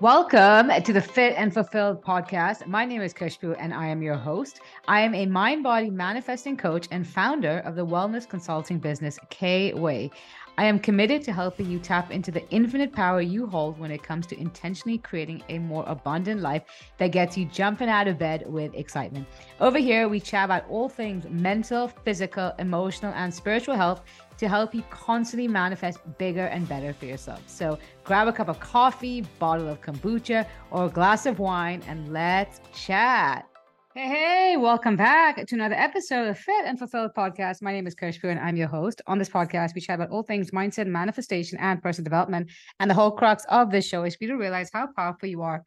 Welcome 0.00 0.70
to 0.82 0.94
the 0.94 1.00
Fit 1.02 1.34
and 1.36 1.52
Fulfilled 1.52 2.02
podcast. 2.02 2.66
My 2.66 2.86
name 2.86 3.02
is 3.02 3.12
Khushbu 3.12 3.54
and 3.58 3.74
I 3.74 3.86
am 3.88 4.00
your 4.00 4.14
host. 4.14 4.62
I 4.88 5.02
am 5.02 5.14
a 5.14 5.26
mind 5.26 5.62
body 5.62 5.90
manifesting 5.90 6.56
coach 6.56 6.88
and 6.90 7.06
founder 7.06 7.58
of 7.66 7.76
the 7.76 7.84
wellness 7.84 8.26
consulting 8.26 8.78
business 8.78 9.18
K 9.28 9.74
Weigh. 9.74 10.10
I 10.60 10.64
am 10.64 10.78
committed 10.78 11.22
to 11.22 11.32
helping 11.32 11.70
you 11.70 11.78
tap 11.78 12.10
into 12.10 12.30
the 12.30 12.46
infinite 12.50 12.92
power 12.92 13.22
you 13.22 13.46
hold 13.46 13.78
when 13.78 13.90
it 13.90 14.02
comes 14.02 14.26
to 14.26 14.38
intentionally 14.38 14.98
creating 14.98 15.42
a 15.48 15.58
more 15.58 15.84
abundant 15.86 16.42
life 16.42 16.64
that 16.98 17.12
gets 17.12 17.38
you 17.38 17.46
jumping 17.46 17.88
out 17.88 18.06
of 18.06 18.18
bed 18.18 18.44
with 18.46 18.74
excitement. 18.74 19.26
Over 19.58 19.78
here, 19.78 20.06
we 20.10 20.20
chat 20.20 20.44
about 20.44 20.68
all 20.68 20.90
things 20.90 21.24
mental, 21.30 21.88
physical, 21.88 22.52
emotional, 22.58 23.14
and 23.14 23.32
spiritual 23.32 23.74
health 23.74 24.02
to 24.36 24.48
help 24.50 24.74
you 24.74 24.82
constantly 24.90 25.48
manifest 25.48 25.98
bigger 26.18 26.44
and 26.48 26.68
better 26.68 26.92
for 26.92 27.06
yourself. 27.06 27.42
So 27.46 27.78
grab 28.04 28.28
a 28.28 28.32
cup 28.32 28.48
of 28.48 28.60
coffee, 28.60 29.22
bottle 29.38 29.66
of 29.66 29.80
kombucha, 29.80 30.46
or 30.70 30.84
a 30.84 30.90
glass 30.90 31.24
of 31.24 31.38
wine, 31.38 31.82
and 31.86 32.12
let's 32.12 32.60
chat. 32.74 33.49
Hey, 33.92 34.06
hey, 34.06 34.56
welcome 34.56 34.94
back 34.94 35.44
to 35.44 35.54
another 35.56 35.74
episode 35.74 36.28
of 36.28 36.38
Fit 36.38 36.64
and 36.64 36.78
Fulfilled 36.78 37.10
podcast. 37.12 37.60
My 37.60 37.72
name 37.72 37.88
is 37.88 37.96
Khushbu 37.96 38.30
and 38.30 38.38
I'm 38.38 38.54
your 38.54 38.68
host. 38.68 39.02
On 39.08 39.18
this 39.18 39.28
podcast, 39.28 39.74
we 39.74 39.80
chat 39.80 39.96
about 39.96 40.10
all 40.10 40.22
things 40.22 40.52
mindset, 40.52 40.86
manifestation, 40.86 41.58
and 41.58 41.82
personal 41.82 42.04
development. 42.04 42.52
And 42.78 42.88
the 42.88 42.94
whole 42.94 43.10
crux 43.10 43.44
of 43.48 43.72
this 43.72 43.84
show 43.84 44.04
is 44.04 44.14
for 44.14 44.22
you 44.22 44.28
to 44.28 44.36
realize 44.36 44.70
how 44.72 44.86
powerful 44.96 45.28
you 45.28 45.42
are 45.42 45.64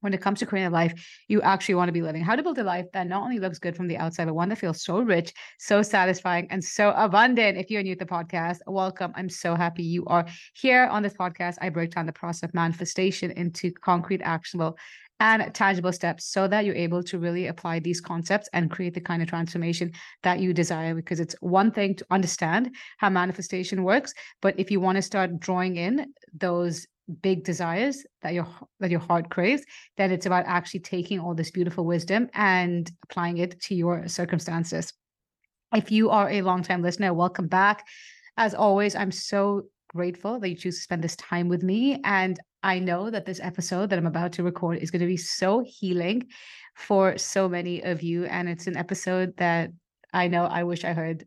when 0.00 0.14
it 0.14 0.22
comes 0.22 0.38
to 0.38 0.46
creating 0.46 0.68
a 0.68 0.70
life 0.70 1.22
you 1.28 1.42
actually 1.42 1.74
want 1.74 1.88
to 1.88 1.92
be 1.92 2.00
living. 2.00 2.22
How 2.22 2.34
to 2.34 2.42
build 2.42 2.56
a 2.56 2.64
life 2.64 2.86
that 2.94 3.06
not 3.06 3.22
only 3.22 3.38
looks 3.38 3.58
good 3.58 3.76
from 3.76 3.88
the 3.88 3.98
outside, 3.98 4.24
but 4.24 4.32
one 4.32 4.48
that 4.48 4.56
feels 4.56 4.82
so 4.82 5.00
rich, 5.00 5.30
so 5.58 5.82
satisfying, 5.82 6.46
and 6.48 6.64
so 6.64 6.94
abundant. 6.96 7.58
If 7.58 7.70
you're 7.70 7.82
new 7.82 7.94
to 7.94 8.06
the 8.06 8.10
podcast, 8.10 8.60
welcome. 8.68 9.12
I'm 9.16 9.28
so 9.28 9.54
happy 9.54 9.82
you 9.82 10.06
are 10.06 10.24
here 10.54 10.86
on 10.86 11.02
this 11.02 11.12
podcast. 11.12 11.56
I 11.60 11.68
break 11.68 11.90
down 11.90 12.06
the 12.06 12.12
process 12.12 12.44
of 12.44 12.54
manifestation 12.54 13.32
into 13.32 13.70
concrete, 13.70 14.22
actionable, 14.22 14.78
and 15.20 15.54
tangible 15.54 15.92
steps 15.92 16.24
so 16.24 16.48
that 16.48 16.64
you're 16.64 16.74
able 16.74 17.02
to 17.02 17.18
really 17.18 17.46
apply 17.46 17.78
these 17.78 18.00
concepts 18.00 18.48
and 18.54 18.70
create 18.70 18.94
the 18.94 19.00
kind 19.00 19.22
of 19.22 19.28
transformation 19.28 19.92
that 20.22 20.40
you 20.40 20.52
desire. 20.54 20.94
Because 20.94 21.20
it's 21.20 21.36
one 21.40 21.70
thing 21.70 21.94
to 21.96 22.06
understand 22.10 22.74
how 22.98 23.10
manifestation 23.10 23.84
works, 23.84 24.12
but 24.40 24.58
if 24.58 24.70
you 24.70 24.80
want 24.80 24.96
to 24.96 25.02
start 25.02 25.38
drawing 25.38 25.76
in 25.76 26.12
those 26.32 26.86
big 27.22 27.44
desires 27.44 28.04
that 28.22 28.34
your 28.34 28.46
that 28.78 28.90
your 28.90 29.00
heart 29.00 29.28
craves 29.30 29.64
then 29.96 30.12
it's 30.12 30.26
about 30.26 30.44
actually 30.46 30.78
taking 30.78 31.18
all 31.18 31.34
this 31.34 31.50
beautiful 31.50 31.84
wisdom 31.84 32.28
and 32.34 32.92
applying 33.02 33.38
it 33.38 33.60
to 33.60 33.74
your 33.74 34.06
circumstances 34.06 34.92
if 35.74 35.90
you 35.90 36.08
are 36.08 36.30
a 36.30 36.42
long 36.42 36.62
time 36.62 36.82
listener 36.82 37.12
welcome 37.12 37.48
back 37.48 37.84
as 38.36 38.54
always 38.54 38.94
i'm 38.94 39.10
so 39.10 39.62
grateful 39.88 40.38
that 40.38 40.50
you 40.50 40.54
choose 40.54 40.76
to 40.76 40.82
spend 40.82 41.02
this 41.02 41.16
time 41.16 41.48
with 41.48 41.64
me 41.64 42.00
and 42.04 42.38
I 42.62 42.78
know 42.78 43.10
that 43.10 43.26
this 43.26 43.40
episode 43.40 43.90
that 43.90 43.98
I'm 43.98 44.06
about 44.06 44.32
to 44.32 44.42
record 44.42 44.78
is 44.78 44.90
going 44.90 45.00
to 45.00 45.06
be 45.06 45.16
so 45.16 45.64
healing 45.66 46.26
for 46.76 47.16
so 47.18 47.48
many 47.48 47.82
of 47.82 48.02
you. 48.02 48.24
And 48.26 48.48
it's 48.48 48.66
an 48.66 48.76
episode 48.76 49.36
that 49.38 49.70
I 50.12 50.28
know 50.28 50.44
I 50.44 50.64
wish 50.64 50.84
I 50.84 50.92
heard 50.92 51.24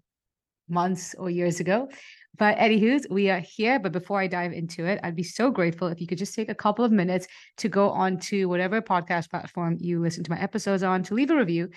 months 0.69 1.15
or 1.17 1.29
years 1.29 1.59
ago. 1.59 1.89
But 2.37 2.57
anywho's, 2.57 3.05
we 3.09 3.29
are 3.29 3.39
here. 3.39 3.79
But 3.79 3.91
before 3.91 4.19
I 4.19 4.27
dive 4.27 4.53
into 4.53 4.85
it, 4.85 4.99
I'd 5.03 5.15
be 5.15 5.23
so 5.23 5.51
grateful 5.51 5.87
if 5.87 6.01
you 6.01 6.07
could 6.07 6.17
just 6.17 6.33
take 6.33 6.49
a 6.49 6.55
couple 6.55 6.83
of 6.83 6.91
minutes 6.91 7.27
to 7.57 7.69
go 7.69 7.89
on 7.89 8.17
to 8.21 8.47
whatever 8.47 8.81
podcast 8.81 9.29
platform 9.29 9.77
you 9.79 9.99
listen 9.99 10.23
to 10.23 10.31
my 10.31 10.39
episodes 10.39 10.83
on 10.83 11.03
to 11.03 11.13
leave 11.13 11.29
a 11.29 11.35
review 11.35 11.69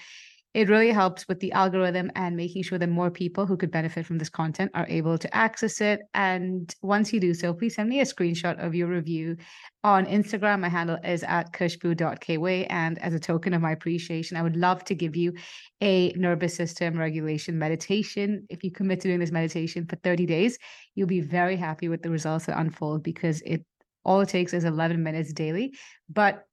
it 0.56 0.70
really 0.70 0.90
helps 0.90 1.28
with 1.28 1.38
the 1.40 1.52
algorithm 1.52 2.10
and 2.14 2.34
making 2.34 2.62
sure 2.62 2.78
that 2.78 2.88
more 2.88 3.10
people 3.10 3.44
who 3.44 3.58
could 3.58 3.70
benefit 3.70 4.06
from 4.06 4.16
this 4.16 4.30
content 4.30 4.70
are 4.72 4.86
able 4.88 5.18
to 5.18 5.36
access 5.36 5.82
it. 5.82 6.00
And 6.14 6.74
once 6.80 7.12
you 7.12 7.20
do 7.20 7.34
so, 7.34 7.52
please 7.52 7.74
send 7.74 7.90
me 7.90 8.00
a 8.00 8.06
screenshot 8.06 8.58
of 8.58 8.74
your 8.74 8.88
review 8.88 9.36
on 9.84 10.06
Instagram. 10.06 10.60
My 10.60 10.70
handle 10.70 10.96
is 11.04 11.22
at 11.24 11.52
khushbu.kweigh. 11.52 12.68
And 12.70 12.98
as 13.02 13.12
a 13.12 13.20
token 13.20 13.52
of 13.52 13.60
my 13.60 13.72
appreciation, 13.72 14.38
I 14.38 14.42
would 14.42 14.56
love 14.56 14.82
to 14.84 14.94
give 14.94 15.14
you 15.14 15.34
a 15.82 16.12
nervous 16.12 16.54
system 16.54 16.98
regulation 16.98 17.58
meditation. 17.58 18.46
If 18.48 18.64
you 18.64 18.70
commit 18.70 19.02
to 19.02 19.08
doing 19.08 19.20
this 19.20 19.32
meditation 19.32 19.84
for 19.84 19.96
30 19.96 20.24
days, 20.24 20.56
you'll 20.94 21.06
be 21.06 21.20
very 21.20 21.56
happy 21.56 21.90
with 21.90 22.00
the 22.00 22.08
results 22.08 22.46
that 22.46 22.58
unfold 22.58 23.02
because 23.02 23.42
it 23.42 23.62
all 24.06 24.22
it 24.22 24.30
takes 24.30 24.54
is 24.54 24.64
11 24.64 25.02
minutes 25.02 25.34
daily. 25.34 25.74
But 26.08 26.46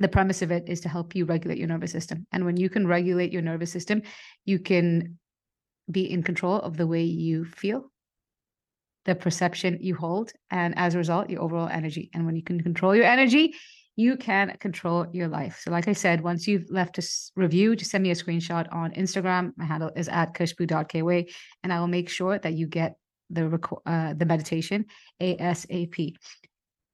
the 0.00 0.08
premise 0.08 0.42
of 0.42 0.50
it 0.50 0.68
is 0.68 0.80
to 0.82 0.88
help 0.88 1.14
you 1.14 1.24
regulate 1.24 1.58
your 1.58 1.68
nervous 1.68 1.92
system. 1.92 2.26
And 2.32 2.44
when 2.44 2.56
you 2.56 2.70
can 2.70 2.86
regulate 2.86 3.32
your 3.32 3.42
nervous 3.42 3.72
system, 3.72 4.02
you 4.44 4.58
can 4.58 5.18
be 5.90 6.10
in 6.10 6.22
control 6.22 6.56
of 6.56 6.76
the 6.76 6.86
way 6.86 7.02
you 7.02 7.44
feel, 7.44 7.90
the 9.04 9.14
perception 9.14 9.78
you 9.80 9.94
hold, 9.96 10.32
and 10.50 10.76
as 10.76 10.94
a 10.94 10.98
result, 10.98 11.30
your 11.30 11.42
overall 11.42 11.68
energy. 11.68 12.10
And 12.14 12.26
when 12.26 12.36
you 12.36 12.42
can 12.42 12.62
control 12.62 12.94
your 12.94 13.06
energy, 13.06 13.54
you 13.96 14.16
can 14.16 14.56
control 14.60 15.06
your 15.12 15.26
life. 15.26 15.60
So, 15.64 15.72
like 15.72 15.88
I 15.88 15.92
said, 15.92 16.20
once 16.20 16.46
you've 16.46 16.70
left 16.70 16.98
a 16.98 17.02
review, 17.34 17.74
just 17.74 17.90
send 17.90 18.04
me 18.04 18.12
a 18.12 18.14
screenshot 18.14 18.72
on 18.72 18.92
Instagram. 18.92 19.52
My 19.56 19.64
handle 19.64 19.90
is 19.96 20.08
at 20.08 20.34
khushbu.kweigh, 20.34 21.32
and 21.64 21.72
I 21.72 21.80
will 21.80 21.88
make 21.88 22.08
sure 22.08 22.38
that 22.38 22.54
you 22.54 22.68
get 22.68 22.94
the 23.28 23.58
uh, 23.86 24.14
the 24.14 24.24
meditation 24.24 24.84
ASAP. 25.20 26.14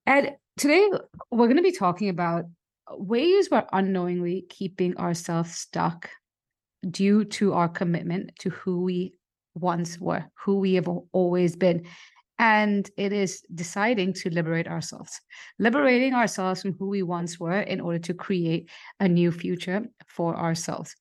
And 0.07 0.31
today 0.57 0.89
we're 1.31 1.47
going 1.47 1.57
to 1.57 1.63
be 1.63 1.71
talking 1.71 2.09
about 2.09 2.45
ways 2.91 3.49
we're 3.49 3.65
unknowingly 3.73 4.45
keeping 4.49 4.97
ourselves 4.97 5.55
stuck 5.55 6.09
due 6.89 7.25
to 7.25 7.53
our 7.53 7.67
commitment 7.67 8.31
to 8.39 8.49
who 8.49 8.81
we 8.83 9.13
once 9.55 9.99
were, 9.99 10.25
who 10.43 10.59
we 10.59 10.75
have 10.75 10.87
always 11.11 11.55
been. 11.55 11.85
And 12.37 12.89
it 12.97 13.13
is 13.13 13.45
deciding 13.53 14.13
to 14.15 14.29
liberate 14.29 14.67
ourselves, 14.67 15.21
liberating 15.57 16.13
ourselves 16.13 16.61
from 16.61 16.73
who 16.73 16.89
we 16.89 17.01
once 17.01 17.39
were 17.39 17.61
in 17.61 17.79
order 17.79 17.99
to 17.99 18.13
create 18.13 18.69
a 18.99 19.07
new 19.07 19.31
future 19.31 19.85
for 20.07 20.35
ourselves. 20.35 20.95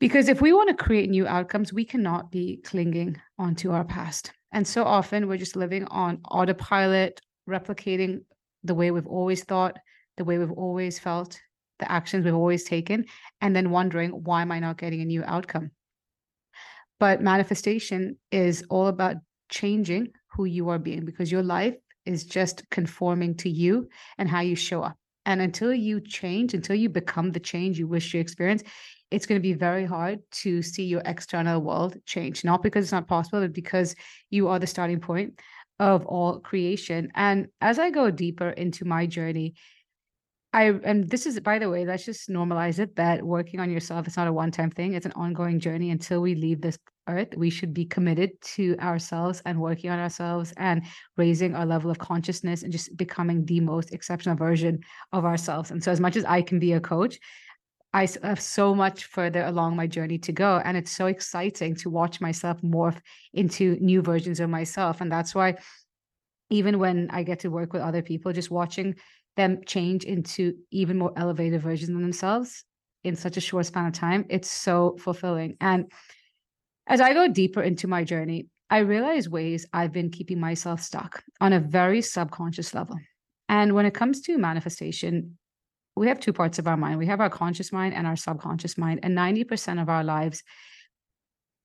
Because 0.00 0.28
if 0.28 0.42
we 0.42 0.52
want 0.52 0.68
to 0.68 0.84
create 0.84 1.08
new 1.08 1.26
outcomes, 1.26 1.72
we 1.72 1.86
cannot 1.86 2.30
be 2.30 2.60
clinging 2.62 3.18
onto 3.38 3.70
our 3.70 3.84
past. 3.84 4.32
And 4.52 4.68
so 4.68 4.84
often 4.84 5.28
we're 5.28 5.38
just 5.38 5.56
living 5.56 5.84
on 5.86 6.20
autopilot, 6.30 7.22
replicating 7.48 8.20
the 8.64 8.74
way 8.74 8.90
we've 8.90 9.06
always 9.06 9.44
thought, 9.44 9.78
the 10.16 10.24
way 10.24 10.38
we've 10.38 10.50
always 10.52 10.98
felt, 10.98 11.40
the 11.78 11.90
actions 11.90 12.24
we've 12.24 12.34
always 12.34 12.64
taken, 12.64 13.04
and 13.40 13.54
then 13.54 13.70
wondering, 13.70 14.10
why 14.10 14.42
am 14.42 14.52
I 14.52 14.60
not 14.60 14.78
getting 14.78 15.00
a 15.00 15.04
new 15.04 15.24
outcome? 15.24 15.70
But 17.00 17.20
manifestation 17.20 18.18
is 18.30 18.64
all 18.70 18.86
about 18.86 19.16
changing 19.48 20.12
who 20.32 20.44
you 20.44 20.68
are 20.68 20.78
being 20.78 21.04
because 21.04 21.30
your 21.30 21.42
life 21.42 21.74
is 22.06 22.24
just 22.24 22.68
conforming 22.70 23.34
to 23.36 23.50
you 23.50 23.88
and 24.18 24.28
how 24.28 24.40
you 24.40 24.54
show 24.54 24.82
up. 24.82 24.96
And 25.26 25.40
until 25.40 25.72
you 25.72 26.00
change, 26.00 26.54
until 26.54 26.76
you 26.76 26.88
become 26.88 27.32
the 27.32 27.40
change 27.40 27.78
you 27.78 27.88
wish 27.88 28.12
to 28.12 28.18
experience, 28.18 28.62
it's 29.10 29.26
going 29.26 29.40
to 29.40 29.42
be 29.42 29.54
very 29.54 29.84
hard 29.84 30.20
to 30.42 30.60
see 30.60 30.84
your 30.84 31.02
external 31.04 31.60
world 31.62 31.96
change. 32.04 32.44
Not 32.44 32.62
because 32.62 32.84
it's 32.84 32.92
not 32.92 33.08
possible, 33.08 33.40
but 33.40 33.52
because 33.52 33.94
you 34.30 34.48
are 34.48 34.58
the 34.58 34.66
starting 34.66 35.00
point 35.00 35.40
of 35.78 36.04
all 36.06 36.40
creation. 36.40 37.10
And 37.14 37.48
as 37.60 37.78
I 37.78 37.90
go 37.90 38.10
deeper 38.10 38.50
into 38.50 38.84
my 38.84 39.06
journey, 39.06 39.54
I 40.54 40.66
and 40.84 41.10
this 41.10 41.26
is 41.26 41.40
by 41.40 41.58
the 41.58 41.68
way, 41.68 41.84
let's 41.84 42.04
just 42.04 42.28
normalize 42.28 42.78
it 42.78 42.94
that 42.94 43.24
working 43.24 43.58
on 43.58 43.72
yourself 43.72 44.06
is 44.06 44.16
not 44.16 44.28
a 44.28 44.32
one-time 44.32 44.70
thing. 44.70 44.94
It's 44.94 45.04
an 45.04 45.12
ongoing 45.16 45.58
journey 45.58 45.90
until 45.90 46.20
we 46.20 46.36
leave 46.36 46.60
this 46.60 46.78
earth. 47.08 47.36
We 47.36 47.50
should 47.50 47.74
be 47.74 47.84
committed 47.84 48.40
to 48.54 48.76
ourselves 48.78 49.42
and 49.46 49.60
working 49.60 49.90
on 49.90 49.98
ourselves 49.98 50.54
and 50.56 50.84
raising 51.16 51.56
our 51.56 51.66
level 51.66 51.90
of 51.90 51.98
consciousness 51.98 52.62
and 52.62 52.70
just 52.70 52.96
becoming 52.96 53.44
the 53.44 53.58
most 53.58 53.92
exceptional 53.92 54.36
version 54.36 54.78
of 55.12 55.24
ourselves. 55.24 55.72
And 55.72 55.82
so 55.82 55.90
as 55.90 55.98
much 55.98 56.14
as 56.14 56.24
I 56.24 56.40
can 56.40 56.60
be 56.60 56.74
a 56.74 56.80
coach, 56.80 57.18
I 57.92 58.06
have 58.22 58.40
so 58.40 58.76
much 58.76 59.06
further 59.06 59.42
along 59.42 59.74
my 59.74 59.88
journey 59.88 60.18
to 60.18 60.32
go. 60.32 60.62
And 60.64 60.76
it's 60.76 60.92
so 60.92 61.06
exciting 61.06 61.74
to 61.76 61.90
watch 61.90 62.20
myself 62.20 62.62
morph 62.62 63.00
into 63.32 63.76
new 63.80 64.02
versions 64.02 64.38
of 64.38 64.50
myself. 64.50 65.00
And 65.00 65.10
that's 65.10 65.34
why 65.34 65.56
even 66.48 66.78
when 66.78 67.08
I 67.10 67.24
get 67.24 67.40
to 67.40 67.48
work 67.48 67.72
with 67.72 67.82
other 67.82 68.02
people, 68.02 68.32
just 68.32 68.52
watching 68.52 68.94
them 69.36 69.60
change 69.66 70.04
into 70.04 70.54
even 70.70 70.98
more 70.98 71.12
elevated 71.16 71.60
versions 71.60 71.90
of 71.90 72.00
themselves 72.00 72.64
in 73.02 73.16
such 73.16 73.36
a 73.36 73.40
short 73.40 73.66
span 73.66 73.86
of 73.86 73.92
time, 73.92 74.24
it's 74.30 74.50
so 74.50 74.96
fulfilling. 74.98 75.56
And 75.60 75.90
as 76.86 77.00
I 77.00 77.12
go 77.12 77.28
deeper 77.28 77.62
into 77.62 77.86
my 77.86 78.04
journey, 78.04 78.48
I 78.70 78.78
realize 78.78 79.28
ways 79.28 79.66
I've 79.72 79.92
been 79.92 80.10
keeping 80.10 80.40
myself 80.40 80.80
stuck 80.80 81.22
on 81.40 81.52
a 81.52 81.60
very 81.60 82.00
subconscious 82.00 82.74
level. 82.74 82.96
And 83.48 83.74
when 83.74 83.86
it 83.86 83.94
comes 83.94 84.22
to 84.22 84.38
manifestation, 84.38 85.38
we 85.96 86.08
have 86.08 86.18
two 86.18 86.32
parts 86.32 86.58
of 86.58 86.66
our 86.66 86.76
mind 86.76 86.98
we 86.98 87.06
have 87.06 87.20
our 87.20 87.30
conscious 87.30 87.72
mind 87.72 87.94
and 87.94 88.06
our 88.06 88.16
subconscious 88.16 88.76
mind. 88.76 89.00
And 89.02 89.16
90% 89.16 89.80
of 89.80 89.88
our 89.88 90.02
lives 90.02 90.42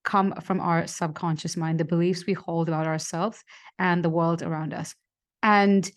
come 0.03 0.33
from 0.41 0.59
our 0.59 0.87
subconscious 0.87 1.57
mind, 1.57 1.79
the 1.79 1.85
beliefs 1.85 2.25
we 2.25 2.33
hold 2.33 2.67
about 2.67 2.85
ourselves 2.85 3.43
and 3.77 4.03
the 4.03 4.09
world 4.09 4.43
around 4.43 4.73
us. 4.73 4.93
And 5.41 5.89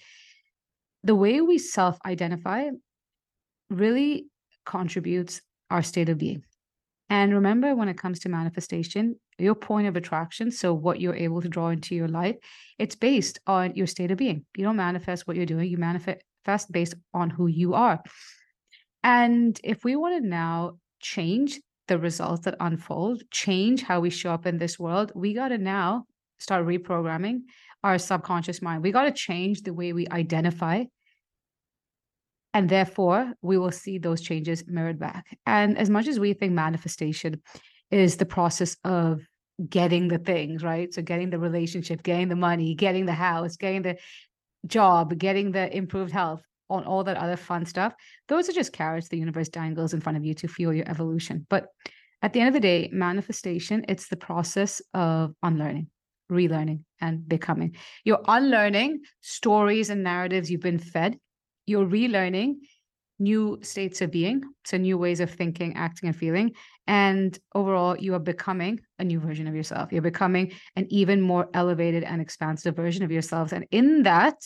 the 1.04 1.14
way 1.14 1.40
we 1.40 1.58
self 1.58 1.98
identify 2.04 2.68
really 3.70 4.26
contributes 4.64 5.40
our 5.70 5.82
state 5.82 6.08
of 6.08 6.18
being. 6.18 6.42
And 7.10 7.34
remember, 7.34 7.74
when 7.74 7.88
it 7.88 7.98
comes 7.98 8.20
to 8.20 8.28
manifestation, 8.28 9.16
your 9.38 9.54
point 9.54 9.86
of 9.86 9.96
attraction, 9.96 10.50
so 10.50 10.72
what 10.72 11.00
you're 11.00 11.14
able 11.14 11.42
to 11.42 11.48
draw 11.48 11.68
into 11.68 11.94
your 11.94 12.08
life, 12.08 12.36
it's 12.78 12.94
based 12.94 13.38
on 13.46 13.74
your 13.74 13.86
state 13.86 14.10
of 14.10 14.18
being. 14.18 14.46
You 14.56 14.64
don't 14.64 14.76
manifest 14.76 15.26
what 15.26 15.36
you're 15.36 15.46
doing, 15.46 15.68
you 15.68 15.76
manifest 15.76 16.22
based 16.70 16.94
on 17.12 17.30
who 17.30 17.48
you 17.48 17.74
are. 17.74 18.02
And 19.02 19.58
if 19.64 19.84
we 19.84 19.96
want 19.96 20.22
to 20.22 20.28
now 20.28 20.78
change 21.00 21.60
the 21.88 21.98
results 21.98 22.44
that 22.44 22.56
unfold, 22.60 23.22
change 23.30 23.82
how 23.82 24.00
we 24.00 24.10
show 24.10 24.32
up 24.32 24.46
in 24.46 24.58
this 24.58 24.78
world, 24.78 25.12
we 25.14 25.34
got 25.34 25.48
to 25.48 25.58
now 25.58 26.06
start 26.42 26.66
reprogramming 26.66 27.42
our 27.82 27.98
subconscious 27.98 28.62
mind. 28.62 28.82
We 28.82 28.92
got 28.92 29.04
to 29.04 29.12
change 29.12 29.62
the 29.62 29.74
way 29.74 29.92
we 29.92 30.06
identify. 30.08 30.84
And 32.54 32.68
therefore, 32.68 33.32
we 33.40 33.56
will 33.56 33.72
see 33.72 33.98
those 33.98 34.20
changes 34.20 34.64
mirrored 34.66 34.98
back. 34.98 35.38
And 35.46 35.78
as 35.78 35.88
much 35.88 36.06
as 36.06 36.20
we 36.20 36.34
think 36.34 36.52
manifestation 36.52 37.40
is 37.90 38.16
the 38.16 38.26
process 38.26 38.76
of 38.84 39.22
getting 39.68 40.08
the 40.08 40.18
things, 40.18 40.62
right? 40.62 40.92
So, 40.92 41.00
getting 41.00 41.30
the 41.30 41.38
relationship, 41.38 42.02
getting 42.02 42.28
the 42.28 42.36
money, 42.36 42.74
getting 42.74 43.06
the 43.06 43.14
house, 43.14 43.56
getting 43.56 43.82
the 43.82 43.96
job, 44.66 45.18
getting 45.18 45.52
the 45.52 45.74
improved 45.74 46.12
health, 46.12 46.42
on 46.72 46.84
all 46.84 47.04
that 47.04 47.18
other 47.18 47.36
fun 47.36 47.66
stuff, 47.66 47.92
those 48.28 48.48
are 48.48 48.52
just 48.52 48.72
carrots 48.72 49.08
the 49.08 49.18
universe 49.18 49.48
dangles 49.50 49.92
in 49.92 50.00
front 50.00 50.16
of 50.16 50.24
you 50.24 50.32
to 50.32 50.48
fuel 50.48 50.72
your 50.72 50.88
evolution. 50.88 51.46
But 51.50 51.66
at 52.22 52.32
the 52.32 52.40
end 52.40 52.48
of 52.48 52.54
the 52.54 52.60
day, 52.60 52.88
manifestation, 52.92 53.84
it's 53.88 54.08
the 54.08 54.16
process 54.16 54.80
of 54.94 55.34
unlearning, 55.42 55.88
relearning, 56.32 56.84
and 57.00 57.28
becoming. 57.28 57.76
You're 58.04 58.22
unlearning 58.26 59.02
stories 59.20 59.90
and 59.90 60.02
narratives 60.02 60.50
you've 60.50 60.60
been 60.60 60.78
fed. 60.78 61.18
You're 61.66 61.86
relearning 61.86 62.56
new 63.18 63.58
states 63.62 64.00
of 64.00 64.10
being, 64.10 64.42
so 64.64 64.76
new 64.76 64.98
ways 64.98 65.20
of 65.20 65.30
thinking, 65.30 65.76
acting, 65.76 66.08
and 66.08 66.16
feeling. 66.16 66.52
And 66.86 67.38
overall, 67.54 67.96
you 67.96 68.14
are 68.14 68.18
becoming 68.18 68.80
a 68.98 69.04
new 69.04 69.20
version 69.20 69.46
of 69.46 69.54
yourself. 69.54 69.92
You're 69.92 70.02
becoming 70.02 70.52
an 70.74 70.86
even 70.90 71.20
more 71.20 71.48
elevated 71.54 72.02
and 72.02 72.20
expansive 72.20 72.74
version 72.74 73.04
of 73.04 73.12
yourselves. 73.12 73.52
And 73.52 73.66
in 73.70 74.02
that, 74.02 74.38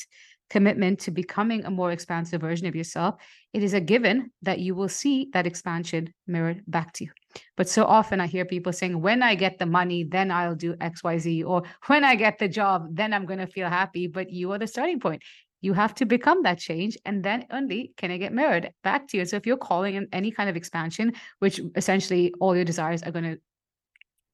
commitment 0.51 1.01
to 1.01 1.11
becoming 1.11 1.65
a 1.65 1.71
more 1.71 1.91
expansive 1.91 2.41
version 2.41 2.67
of 2.67 2.77
yourself, 2.77 3.17
it 3.53 3.63
is 3.63 3.75
a 3.75 3.81
given 3.81 4.31
that 4.43 4.61
you 4.61 4.75
will 4.75 4.89
see 4.89 5.29
that 5.33 5.47
expansion 5.47 6.13
mirrored 6.27 6.63
back 6.67 6.93
to 6.93 7.05
you. 7.05 7.11
But 7.57 7.69
so 7.69 7.85
often 7.85 8.21
I 8.21 8.27
hear 8.27 8.45
people 8.45 8.73
saying, 8.73 9.01
when 9.01 9.23
I 9.23 9.35
get 9.35 9.59
the 9.59 9.67
money, 9.67 10.05
then 10.05 10.31
I'll 10.31 10.55
do 10.55 10.75
XYZ, 10.75 11.47
or 11.47 11.63
when 11.87 12.05
I 12.05 12.15
get 12.15 12.39
the 12.39 12.49
job, 12.49 12.89
then 12.93 13.13
I'm 13.13 13.27
going 13.27 13.39
to 13.39 13.47
feel 13.47 13.69
happy. 13.69 14.07
But 14.07 14.31
you 14.31 14.53
are 14.53 14.59
the 14.59 14.67
starting 14.67 15.01
point. 15.01 15.23
You 15.63 15.73
have 15.73 15.95
to 15.97 16.05
become 16.05 16.43
that 16.43 16.59
change, 16.59 16.99
and 17.05 17.25
then 17.25 17.47
only 17.51 17.93
can 17.97 18.11
I 18.11 18.19
get 18.19 18.33
mirrored 18.33 18.73
back 18.85 19.09
to 19.09 19.17
you. 19.17 19.25
So 19.25 19.37
if 19.37 19.47
you're 19.47 19.57
calling 19.57 19.95
in 19.95 20.07
any 20.13 20.31
kind 20.31 20.51
of 20.51 20.57
expansion, 20.57 21.15
which 21.39 21.61
essentially 21.75 22.33
all 22.41 22.55
your 22.55 22.65
desires 22.65 23.03
are 23.03 23.11
going 23.11 23.25
to 23.25 23.39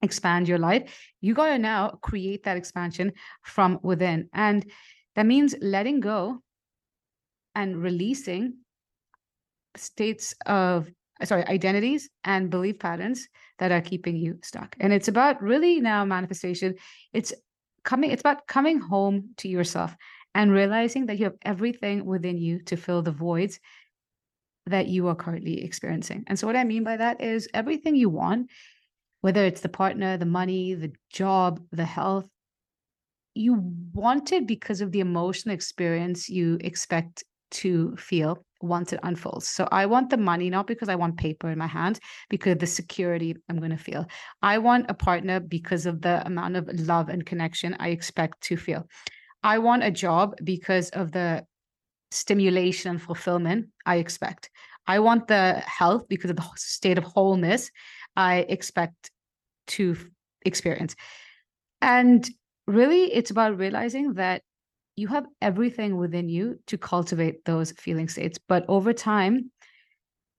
expand 0.01 0.49
your 0.49 0.59
life, 0.59 0.93
you 1.21 1.33
got 1.33 1.47
to 1.47 1.57
now 1.57 1.97
create 2.01 2.43
that 2.43 2.57
expansion 2.57 3.13
from 3.41 3.79
within. 3.83 4.29
And 4.33 4.69
that 5.15 5.25
means 5.25 5.55
letting 5.61 6.01
go 6.01 6.39
and 7.55 7.81
releasing 7.81 8.57
states 9.77 10.35
of 10.45 10.91
Uh, 11.23 11.25
sorry 11.25 11.45
identities 11.47 12.09
and 12.25 12.49
belief 12.49 12.79
patterns 12.79 13.29
that 13.57 13.71
are 13.71 13.81
keeping 13.81 14.17
you 14.17 14.37
stuck. 14.43 14.75
And 14.79 14.91
it's 14.91 15.07
about 15.07 15.41
really 15.41 15.79
now 15.79 16.03
manifestation. 16.03 16.75
It's 17.13 17.33
coming 17.85 18.11
it's 18.11 18.21
about 18.21 18.45
coming 18.47 18.79
home 18.79 19.29
to 19.37 19.47
yourself 19.47 19.95
and 20.35 20.51
realizing 20.51 21.05
that 21.05 21.17
you 21.17 21.25
have 21.25 21.37
everything 21.43 22.05
within 22.05 22.37
you 22.37 22.61
to 22.63 22.75
fill 22.75 23.01
the 23.01 23.11
voids 23.11 23.59
that 24.65 24.87
you 24.87 25.07
are 25.07 25.15
currently 25.15 25.63
experiencing. 25.63 26.23
And 26.27 26.37
so 26.37 26.47
what 26.47 26.55
i 26.55 26.63
mean 26.63 26.83
by 26.83 26.97
that 26.97 27.21
is 27.21 27.47
everything 27.53 27.95
you 27.95 28.09
want 28.09 28.49
whether 29.21 29.45
it's 29.45 29.61
the 29.61 29.69
partner 29.69 30.17
the 30.17 30.25
money 30.25 30.73
the 30.73 30.91
job 31.09 31.61
the 31.71 31.85
health 31.85 32.27
you 33.33 33.55
want 33.93 34.31
it 34.31 34.45
because 34.45 34.81
of 34.81 34.91
the 34.91 34.99
emotional 34.99 35.55
experience 35.55 36.29
you 36.29 36.57
expect 36.61 37.23
to 37.53 37.95
feel 37.95 38.45
once 38.61 38.93
it 38.93 38.99
unfolds. 39.03 39.47
So 39.47 39.67
I 39.71 39.85
want 39.85 40.09
the 40.09 40.17
money 40.17 40.49
not 40.49 40.67
because 40.67 40.89
I 40.89 40.95
want 40.95 41.17
paper 41.17 41.49
in 41.49 41.57
my 41.57 41.67
hand, 41.67 41.99
because 42.29 42.53
of 42.53 42.59
the 42.59 42.67
security 42.67 43.35
I'm 43.49 43.57
going 43.57 43.71
to 43.71 43.77
feel. 43.77 44.05
I 44.41 44.57
want 44.57 44.89
a 44.89 44.93
partner 44.93 45.39
because 45.39 45.85
of 45.85 46.01
the 46.01 46.25
amount 46.25 46.55
of 46.55 46.67
love 46.79 47.09
and 47.09 47.25
connection 47.25 47.75
I 47.79 47.89
expect 47.89 48.41
to 48.43 48.57
feel. 48.57 48.87
I 49.43 49.59
want 49.59 49.83
a 49.83 49.91
job 49.91 50.35
because 50.43 50.89
of 50.91 51.11
the 51.11 51.45
stimulation 52.11 52.91
and 52.91 53.01
fulfillment 53.01 53.67
I 53.85 53.97
expect. 53.97 54.49
I 54.87 54.99
want 54.99 55.27
the 55.27 55.55
health 55.65 56.07
because 56.07 56.29
of 56.29 56.37
the 56.37 56.45
state 56.55 56.97
of 56.97 57.03
wholeness 57.03 57.71
I 58.15 58.45
expect 58.49 59.11
to 59.67 59.97
experience. 60.45 60.95
And 61.81 62.29
really 62.67 63.13
it's 63.13 63.31
about 63.31 63.57
realizing 63.57 64.13
that 64.13 64.41
you 64.95 65.07
have 65.07 65.25
everything 65.41 65.97
within 65.97 66.29
you 66.29 66.59
to 66.67 66.77
cultivate 66.77 67.45
those 67.45 67.71
feeling 67.71 68.07
states 68.07 68.39
but 68.47 68.65
over 68.67 68.93
time 68.93 69.51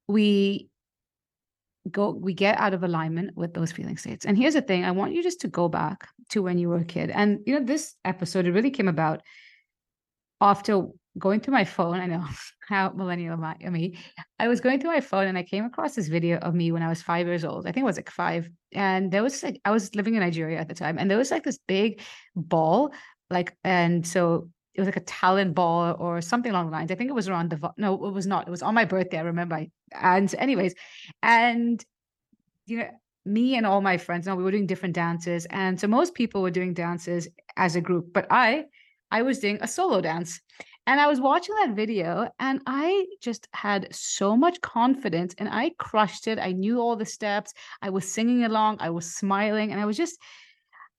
we 0.08 0.68
go 1.90 2.10
we 2.10 2.32
get 2.32 2.58
out 2.58 2.72
of 2.72 2.82
alignment 2.82 3.36
with 3.36 3.52
those 3.52 3.72
feeling 3.72 3.96
states 3.96 4.24
and 4.24 4.38
here's 4.38 4.54
the 4.54 4.62
thing 4.62 4.84
i 4.84 4.90
want 4.90 5.12
you 5.12 5.22
just 5.22 5.40
to 5.40 5.48
go 5.48 5.68
back 5.68 6.08
to 6.30 6.42
when 6.42 6.58
you 6.58 6.68
were 6.68 6.78
a 6.78 6.84
kid 6.84 7.10
and 7.10 7.40
you 7.46 7.58
know 7.58 7.64
this 7.64 7.94
episode 8.04 8.46
it 8.46 8.52
really 8.52 8.70
came 8.70 8.88
about 8.88 9.22
after 10.40 10.86
going 11.18 11.40
through 11.40 11.52
my 11.52 11.64
phone, 11.64 12.00
I 12.00 12.06
know 12.06 12.24
how 12.68 12.90
millennial 12.90 13.34
am 13.34 13.44
I, 13.44 13.56
me. 13.70 13.98
I 14.38 14.48
was 14.48 14.60
going 14.60 14.80
through 14.80 14.90
my 14.90 15.00
phone 15.00 15.26
and 15.26 15.38
I 15.38 15.42
came 15.42 15.64
across 15.64 15.94
this 15.94 16.08
video 16.08 16.38
of 16.38 16.54
me 16.54 16.72
when 16.72 16.82
I 16.82 16.88
was 16.88 17.02
five 17.02 17.26
years 17.26 17.44
old. 17.44 17.66
I 17.66 17.72
think 17.72 17.82
it 17.82 17.86
was 17.86 17.96
like 17.96 18.10
five. 18.10 18.50
And 18.72 19.10
there 19.10 19.22
was 19.22 19.42
like, 19.42 19.60
I 19.64 19.70
was 19.70 19.94
living 19.94 20.14
in 20.14 20.20
Nigeria 20.20 20.58
at 20.58 20.68
the 20.68 20.74
time. 20.74 20.98
And 20.98 21.10
there 21.10 21.18
was 21.18 21.30
like 21.30 21.44
this 21.44 21.58
big 21.66 22.00
ball, 22.34 22.92
like, 23.34 23.56
and 23.64 24.06
so 24.06 24.48
it 24.74 24.80
was 24.80 24.88
like 24.88 24.96
a 24.96 25.00
talent 25.00 25.54
ball 25.54 25.96
or 25.98 26.20
something 26.20 26.50
along 26.50 26.66
the 26.66 26.72
lines. 26.72 26.90
I 26.90 26.94
think 26.94 27.10
it 27.10 27.14
was 27.14 27.28
around 27.28 27.50
the, 27.50 27.70
no, 27.76 27.94
it 28.06 28.12
was 28.12 28.26
not. 28.26 28.48
It 28.48 28.50
was 28.50 28.62
on 28.62 28.74
my 28.74 28.84
birthday. 28.84 29.18
I 29.18 29.22
remember. 29.22 29.66
And 29.92 30.34
anyways, 30.36 30.74
and, 31.22 31.84
you 32.66 32.78
know, 32.78 32.88
me 33.26 33.56
and 33.56 33.66
all 33.66 33.80
my 33.80 33.96
friends, 33.98 34.26
now 34.26 34.36
we 34.36 34.42
were 34.42 34.50
doing 34.50 34.66
different 34.66 34.94
dances. 34.94 35.46
And 35.50 35.78
so 35.78 35.86
most 35.86 36.14
people 36.14 36.42
were 36.42 36.50
doing 36.50 36.74
dances 36.74 37.28
as 37.56 37.76
a 37.76 37.80
group, 37.80 38.12
but 38.12 38.26
I, 38.30 38.64
I 39.10 39.22
was 39.22 39.38
doing 39.38 39.58
a 39.60 39.68
solo 39.68 40.00
dance. 40.00 40.40
And 40.86 41.00
I 41.00 41.06
was 41.06 41.20
watching 41.20 41.54
that 41.54 41.74
video 41.74 42.28
and 42.38 42.60
I 42.66 43.06
just 43.22 43.48
had 43.54 43.88
so 43.94 44.36
much 44.36 44.60
confidence 44.60 45.34
and 45.38 45.48
I 45.48 45.70
crushed 45.78 46.26
it. 46.26 46.38
I 46.38 46.52
knew 46.52 46.78
all 46.78 46.96
the 46.96 47.06
steps. 47.06 47.54
I 47.80 47.88
was 47.88 48.10
singing 48.10 48.44
along, 48.44 48.78
I 48.80 48.90
was 48.90 49.14
smiling, 49.14 49.72
and 49.72 49.80
I 49.80 49.86
was 49.86 49.96
just 49.96 50.18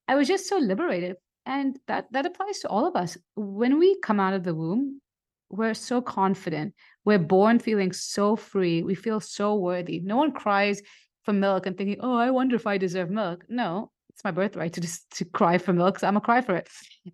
I 0.08 0.14
was 0.16 0.26
just 0.28 0.48
so 0.48 0.58
liberated. 0.58 1.16
And 1.46 1.78
that 1.86 2.08
that 2.10 2.26
applies 2.26 2.58
to 2.60 2.68
all 2.68 2.86
of 2.86 2.96
us. 2.96 3.16
When 3.36 3.78
we 3.78 3.98
come 4.00 4.18
out 4.18 4.34
of 4.34 4.42
the 4.42 4.54
womb, 4.54 5.00
we're 5.48 5.74
so 5.74 6.02
confident. 6.02 6.74
We're 7.04 7.20
born 7.20 7.60
feeling 7.60 7.92
so 7.92 8.34
free. 8.34 8.82
We 8.82 8.96
feel 8.96 9.20
so 9.20 9.54
worthy. 9.54 10.00
No 10.00 10.16
one 10.16 10.32
cries 10.32 10.82
for 11.22 11.32
milk 11.32 11.66
and 11.66 11.78
thinking, 11.78 11.98
"Oh, 12.00 12.16
I 12.16 12.30
wonder 12.30 12.56
if 12.56 12.66
I 12.66 12.78
deserve 12.78 13.10
milk." 13.10 13.44
No, 13.48 13.92
it's 14.10 14.24
my 14.24 14.32
birthright 14.32 14.72
to 14.72 14.80
just 14.80 15.08
to 15.18 15.24
cry 15.24 15.58
for 15.58 15.72
milk. 15.72 16.00
So 16.00 16.08
I'm 16.08 16.16
a 16.16 16.20
cry 16.20 16.40
for 16.40 16.56
it, 16.56 16.68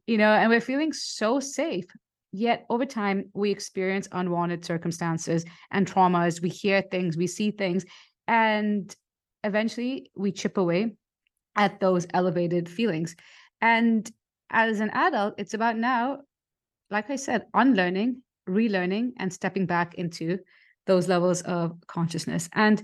you 0.06 0.16
know. 0.16 0.32
And 0.32 0.48
we're 0.48 0.60
feeling 0.62 0.94
so 0.94 1.38
safe. 1.38 1.84
Yet 2.32 2.64
over 2.70 2.86
time, 2.86 3.30
we 3.34 3.50
experience 3.50 4.08
unwanted 4.12 4.64
circumstances 4.64 5.44
and 5.70 5.86
traumas. 5.86 6.40
We 6.40 6.48
hear 6.48 6.80
things, 6.80 7.18
we 7.18 7.26
see 7.26 7.50
things, 7.50 7.84
and 8.26 8.96
eventually 9.44 10.10
we 10.16 10.32
chip 10.32 10.56
away 10.56 10.96
at 11.54 11.80
those 11.80 12.06
elevated 12.14 12.70
feelings. 12.70 13.14
And 13.60 14.10
as 14.52 14.80
an 14.80 14.90
adult, 14.90 15.34
it's 15.38 15.54
about 15.54 15.76
now, 15.76 16.18
like 16.90 17.10
I 17.10 17.16
said, 17.16 17.46
unlearning, 17.54 18.22
relearning, 18.48 19.12
and 19.16 19.32
stepping 19.32 19.66
back 19.66 19.94
into 19.94 20.38
those 20.86 21.08
levels 21.08 21.42
of 21.42 21.76
consciousness. 21.86 22.48
And, 22.52 22.82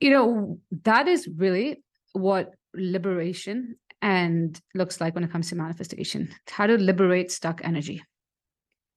you 0.00 0.10
know, 0.10 0.60
that 0.84 1.08
is 1.08 1.28
really 1.28 1.82
what 2.12 2.54
liberation 2.74 3.76
and 4.00 4.60
looks 4.74 5.00
like 5.00 5.14
when 5.14 5.24
it 5.24 5.32
comes 5.32 5.48
to 5.48 5.56
manifestation 5.56 6.28
how 6.48 6.66
to 6.66 6.78
liberate 6.78 7.32
stuck 7.32 7.60
energy 7.64 8.02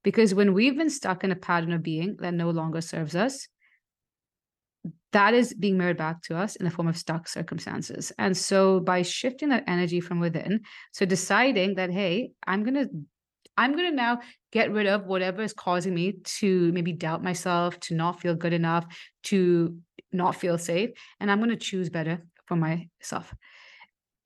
because 0.03 0.33
when 0.33 0.53
we've 0.53 0.77
been 0.77 0.89
stuck 0.89 1.23
in 1.23 1.31
a 1.31 1.35
pattern 1.35 1.71
of 1.73 1.81
being 1.81 2.15
that 2.19 2.33
no 2.33 2.49
longer 2.51 2.81
serves 2.81 3.15
us 3.15 3.47
that 5.11 5.33
is 5.33 5.53
being 5.53 5.77
mirrored 5.77 5.97
back 5.97 6.21
to 6.23 6.37
us 6.37 6.55
in 6.55 6.65
the 6.65 6.71
form 6.71 6.87
of 6.87 6.97
stuck 6.97 7.27
circumstances. 7.27 8.11
And 8.17 8.35
so 8.35 8.79
by 8.79 9.01
shifting 9.01 9.49
that 9.49 9.65
energy 9.67 9.99
from 9.99 10.19
within 10.19 10.61
so 10.91 11.05
deciding 11.05 11.75
that 11.75 11.91
hey 11.91 12.31
i'm 12.47 12.63
going 12.63 12.73
to 12.73 12.89
i'm 13.57 13.73
going 13.73 13.89
to 13.89 13.95
now 13.95 14.19
get 14.51 14.71
rid 14.71 14.87
of 14.87 15.05
whatever 15.05 15.41
is 15.41 15.53
causing 15.53 15.93
me 15.93 16.13
to 16.23 16.71
maybe 16.71 16.93
doubt 16.93 17.23
myself 17.23 17.79
to 17.81 17.93
not 17.93 18.19
feel 18.21 18.35
good 18.35 18.53
enough 18.53 18.85
to 19.23 19.77
not 20.11 20.35
feel 20.35 20.57
safe 20.57 20.89
and 21.19 21.29
i'm 21.29 21.39
going 21.39 21.49
to 21.49 21.55
choose 21.55 21.89
better 21.89 22.21
for 22.51 22.57
myself. 22.57 23.33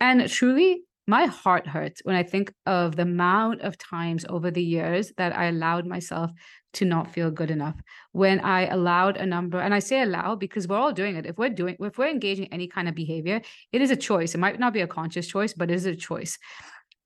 And 0.01 0.27
truly, 0.27 0.81
my 1.07 1.27
heart 1.27 1.67
hurts 1.67 2.01
when 2.03 2.15
I 2.15 2.23
think 2.23 2.51
of 2.65 2.95
the 2.95 3.03
amount 3.03 3.61
of 3.61 3.77
times 3.77 4.25
over 4.27 4.49
the 4.49 4.63
years 4.63 5.13
that 5.17 5.37
I 5.37 5.45
allowed 5.45 5.85
myself 5.85 6.31
to 6.75 6.85
not 6.85 7.11
feel 7.13 7.31
good 7.31 7.51
enough. 7.51 7.75
When 8.11 8.39
I 8.39 8.67
allowed 8.67 9.17
a 9.17 9.25
number, 9.25 9.59
and 9.59 9.73
I 9.73 9.79
say 9.79 10.01
allow 10.01 10.35
because 10.35 10.67
we're 10.67 10.77
all 10.77 10.93
doing 10.93 11.15
it. 11.15 11.25
If 11.25 11.37
we're 11.37 11.49
doing, 11.49 11.75
if 11.79 11.97
we're 11.97 12.09
engaging 12.09 12.47
any 12.51 12.67
kind 12.67 12.87
of 12.87 12.95
behavior, 12.95 13.41
it 13.71 13.81
is 13.81 13.91
a 13.91 13.95
choice. 13.95 14.35
It 14.35 14.39
might 14.39 14.59
not 14.59 14.73
be 14.73 14.81
a 14.81 14.87
conscious 14.87 15.27
choice, 15.27 15.53
but 15.53 15.69
it 15.71 15.75
is 15.75 15.85
a 15.85 15.95
choice. 15.95 16.37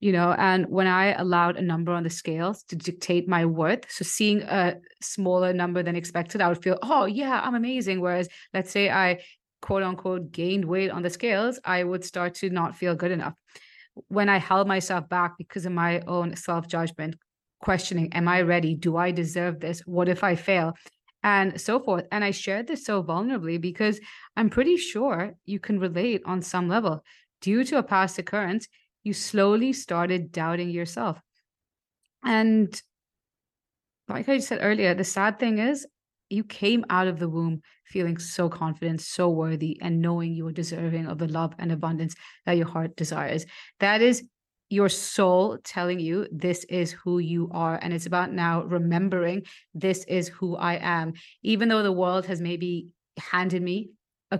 you 0.00 0.12
know 0.12 0.32
and 0.38 0.66
when 0.66 0.86
i 0.86 1.12
allowed 1.12 1.56
a 1.56 1.62
number 1.62 1.92
on 1.92 2.02
the 2.02 2.10
scales 2.10 2.62
to 2.64 2.76
dictate 2.76 3.28
my 3.28 3.44
worth 3.44 3.84
so 3.90 4.04
seeing 4.04 4.42
a 4.42 4.76
smaller 5.02 5.52
number 5.52 5.82
than 5.82 5.96
expected 5.96 6.40
i 6.40 6.48
would 6.48 6.62
feel 6.62 6.78
oh 6.82 7.04
yeah 7.04 7.40
i'm 7.44 7.54
amazing 7.54 8.00
whereas 8.00 8.28
let's 8.54 8.70
say 8.70 8.90
i 8.90 9.20
quote 9.60 9.82
unquote 9.82 10.32
gained 10.32 10.64
weight 10.64 10.90
on 10.90 11.02
the 11.02 11.10
scales 11.10 11.60
i 11.64 11.84
would 11.84 12.04
start 12.04 12.34
to 12.34 12.48
not 12.50 12.76
feel 12.76 12.94
good 12.94 13.10
enough 13.10 13.34
when 14.08 14.28
i 14.28 14.38
held 14.38 14.66
myself 14.66 15.08
back 15.08 15.36
because 15.36 15.66
of 15.66 15.72
my 15.72 16.00
own 16.06 16.34
self 16.34 16.66
judgment 16.66 17.14
questioning 17.60 18.12
am 18.12 18.28
i 18.28 18.42
ready? 18.42 18.74
Do 18.74 18.96
i 18.96 19.10
deserve 19.10 19.60
this? 19.60 19.80
What 19.80 20.08
if 20.08 20.24
i 20.24 20.34
fail? 20.34 20.74
And 21.22 21.60
so 21.60 21.78
forth. 21.80 22.06
And 22.10 22.24
i 22.24 22.30
shared 22.30 22.66
this 22.66 22.84
so 22.84 23.02
vulnerably 23.02 23.60
because 23.60 24.00
i'm 24.36 24.50
pretty 24.50 24.76
sure 24.76 25.34
you 25.44 25.60
can 25.60 25.78
relate 25.78 26.22
on 26.24 26.42
some 26.42 26.68
level. 26.68 27.04
Due 27.40 27.64
to 27.64 27.78
a 27.78 27.82
past 27.82 28.18
occurrence 28.18 28.66
you 29.02 29.12
slowly 29.12 29.72
started 29.72 30.32
doubting 30.32 30.70
yourself. 30.70 31.18
And 32.22 32.80
like 34.08 34.28
I 34.28 34.38
said 34.38 34.58
earlier, 34.60 34.94
the 34.94 35.04
sad 35.04 35.38
thing 35.38 35.58
is 35.58 35.86
you 36.28 36.44
came 36.44 36.84
out 36.90 37.08
of 37.08 37.18
the 37.18 37.28
womb 37.28 37.62
feeling 37.86 38.18
so 38.18 38.48
confident, 38.48 39.00
so 39.00 39.30
worthy, 39.30 39.78
and 39.80 40.00
knowing 40.00 40.32
you 40.32 40.44
were 40.44 40.52
deserving 40.52 41.06
of 41.06 41.18
the 41.18 41.28
love 41.28 41.54
and 41.58 41.72
abundance 41.72 42.14
that 42.46 42.56
your 42.56 42.68
heart 42.68 42.96
desires. 42.96 43.46
That 43.80 44.00
is 44.02 44.22
your 44.70 44.88
soul 44.88 45.58
telling 45.64 45.98
you 45.98 46.26
this 46.30 46.64
is 46.64 46.92
who 46.92 47.18
you 47.18 47.50
are. 47.52 47.78
And 47.82 47.92
it's 47.92 48.06
about 48.06 48.32
now 48.32 48.62
remembering 48.62 49.42
this 49.74 50.04
is 50.04 50.28
who 50.28 50.56
I 50.56 50.78
am. 50.80 51.12
Even 51.42 51.68
though 51.68 51.82
the 51.82 51.92
world 51.92 52.24
has 52.26 52.40
maybe 52.40 52.86
handed 53.18 53.62
me 53.62 53.90
a 54.30 54.38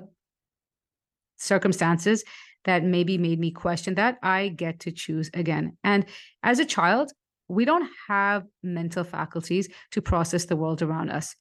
circumstances 1.36 2.22
that 2.64 2.84
maybe 2.84 3.18
made 3.18 3.40
me 3.40 3.50
question 3.50 3.94
that, 3.96 4.18
I 4.22 4.48
get 4.48 4.80
to 4.80 4.92
choose 4.92 5.30
again. 5.34 5.76
And 5.82 6.06
as 6.44 6.60
a 6.60 6.64
child, 6.64 7.10
we 7.48 7.64
don't 7.64 7.90
have 8.06 8.44
mental 8.62 9.02
faculties 9.02 9.68
to 9.90 10.00
process 10.00 10.44
the 10.44 10.56
world 10.56 10.80
around 10.80 11.10
us. 11.10 11.34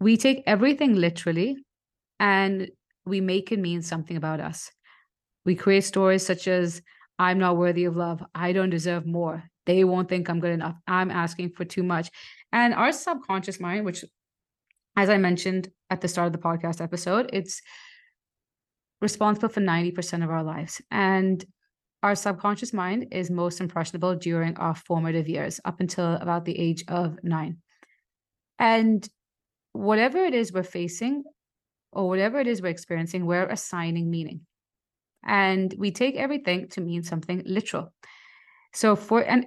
We 0.00 0.16
take 0.16 0.42
everything 0.46 0.96
literally 0.96 1.58
and 2.18 2.70
we 3.04 3.20
make 3.20 3.52
it 3.52 3.60
mean 3.60 3.82
something 3.82 4.16
about 4.16 4.40
us. 4.40 4.72
We 5.44 5.54
create 5.54 5.84
stories 5.84 6.26
such 6.26 6.48
as, 6.48 6.82
I'm 7.18 7.38
not 7.38 7.56
worthy 7.56 7.84
of 7.84 7.96
love. 7.96 8.22
I 8.34 8.52
don't 8.52 8.70
deserve 8.70 9.06
more. 9.06 9.44
They 9.64 9.84
won't 9.84 10.08
think 10.08 10.28
I'm 10.28 10.40
good 10.40 10.52
enough. 10.52 10.76
I'm 10.86 11.10
asking 11.10 11.50
for 11.50 11.64
too 11.64 11.82
much. 11.82 12.10
And 12.52 12.74
our 12.74 12.92
subconscious 12.92 13.58
mind, 13.58 13.84
which, 13.84 14.04
as 14.96 15.08
I 15.10 15.16
mentioned 15.16 15.68
at 15.90 16.00
the 16.00 16.08
start 16.08 16.26
of 16.26 16.32
the 16.32 16.38
podcast 16.38 16.80
episode, 16.80 17.30
it's 17.32 17.60
responsible 19.00 19.48
for 19.48 19.60
90% 19.60 20.22
of 20.22 20.30
our 20.30 20.42
lives. 20.42 20.80
And 20.90 21.44
our 22.02 22.14
subconscious 22.14 22.72
mind 22.72 23.08
is 23.10 23.30
most 23.30 23.60
impressionable 23.60 24.14
during 24.16 24.56
our 24.58 24.74
formative 24.74 25.28
years, 25.28 25.60
up 25.64 25.80
until 25.80 26.14
about 26.14 26.44
the 26.44 26.58
age 26.58 26.84
of 26.88 27.18
nine. 27.22 27.58
And 28.58 29.06
whatever 29.72 30.18
it 30.18 30.34
is 30.34 30.52
we're 30.52 30.62
facing, 30.62 31.24
or 31.92 32.08
whatever 32.08 32.38
it 32.38 32.46
is 32.46 32.62
we're 32.62 32.68
experiencing, 32.68 33.26
we're 33.26 33.46
assigning 33.46 34.10
meaning. 34.10 34.42
And 35.26 35.74
we 35.76 35.90
take 35.90 36.16
everything 36.16 36.68
to 36.70 36.80
mean 36.80 37.02
something 37.02 37.42
literal. 37.44 37.92
So, 38.72 38.94
for 38.96 39.22
and 39.22 39.46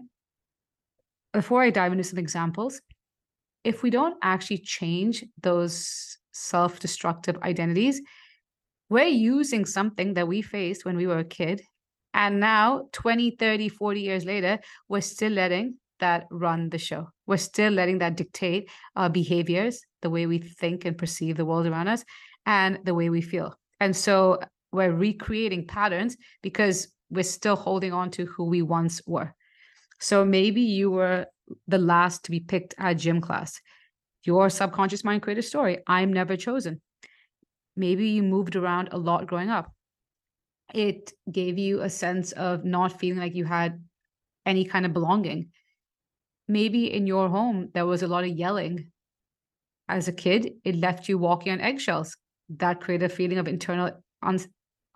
before 1.34 1.64
I 1.64 1.70
dive 1.70 1.92
into 1.92 2.04
some 2.04 2.20
examples, 2.20 2.82
if 3.64 3.84
we 3.84 3.90
don't 3.90 4.18
actually 4.22 4.60
change 4.60 5.24
those 5.42 6.18
self 6.32 6.80
destructive 6.80 7.38
identities, 7.44 8.02
we're 8.90 9.06
using 9.06 9.66
something 9.66 10.16
that 10.16 10.28
we 10.28 10.42
faced 10.42 10.86
when 10.86 10.98
we 10.98 11.08
were 11.08 11.20
a 11.20 11.24
kid. 11.24 11.62
And 12.14 12.40
now, 12.40 12.90
20, 12.92 13.32
30, 13.40 13.70
40 13.70 14.02
years 14.02 14.26
later, 14.26 14.60
we're 14.88 15.02
still 15.02 15.32
letting 15.32 15.76
that 16.00 16.26
run 16.32 16.70
the 16.70 16.78
show. 16.78 17.10
We're 17.28 17.38
still 17.38 17.72
letting 17.72 18.00
that 18.00 18.18
dictate 18.18 18.70
our 18.96 19.10
behaviors, 19.10 19.82
the 20.02 20.10
way 20.10 20.26
we 20.26 20.40
think 20.40 20.86
and 20.86 20.98
perceive 20.98 21.38
the 21.38 21.46
world 21.46 21.68
around 21.68 21.88
us, 21.88 22.04
and 22.46 22.80
the 22.84 22.96
way 22.96 23.10
we 23.10 23.22
feel. 23.22 23.54
And 23.80 23.96
so 23.96 24.40
we're 24.72 24.92
recreating 24.92 25.66
patterns 25.68 26.18
because 26.42 26.88
we're 27.10 27.24
still 27.24 27.56
holding 27.56 27.94
on 27.94 28.12
to 28.12 28.26
who 28.26 28.46
we 28.46 28.62
once 28.62 29.02
were. 29.06 29.34
So 30.00 30.24
maybe 30.24 30.62
you 30.62 30.92
were 30.92 31.26
the 31.68 31.78
last 31.78 32.26
to 32.26 32.32
be 32.32 32.40
picked 32.40 32.76
at 32.78 32.94
gym 32.94 33.22
class. 33.22 33.60
Your 34.24 34.50
subconscious 34.50 35.04
mind 35.04 35.22
created 35.22 35.44
a 35.44 35.48
story. 35.48 35.80
I'm 35.88 36.14
never 36.14 36.36
chosen. 36.36 36.82
Maybe 37.76 38.10
you 38.10 38.24
moved 38.24 38.56
around 38.56 38.90
a 38.92 38.98
lot 38.98 39.28
growing 39.28 39.50
up. 39.50 39.72
It 40.74 41.14
gave 41.32 41.58
you 41.58 41.82
a 41.82 41.90
sense 41.90 42.32
of 42.34 42.64
not 42.64 43.00
feeling 43.00 43.20
like 43.20 43.36
you 43.36 43.46
had 43.46 43.84
any 44.46 44.66
kind 44.66 44.86
of 44.86 44.94
belonging. 44.94 45.50
Maybe 46.48 46.92
in 46.92 47.08
your 47.08 47.30
home, 47.30 47.70
there 47.74 47.86
was 47.86 48.04
a 48.04 48.08
lot 48.08 48.24
of 48.24 48.30
yelling. 48.30 48.92
As 49.88 50.08
a 50.08 50.14
kid, 50.14 50.54
it 50.64 50.76
left 50.76 51.10
you 51.10 51.18
walking 51.18 51.54
on 51.54 51.62
eggshells. 51.62 52.18
That 52.50 52.82
created 52.82 53.12
a 53.12 53.16
feeling 53.16 53.38
of 53.38 53.48
internal 53.48 53.92
un- 54.22 54.40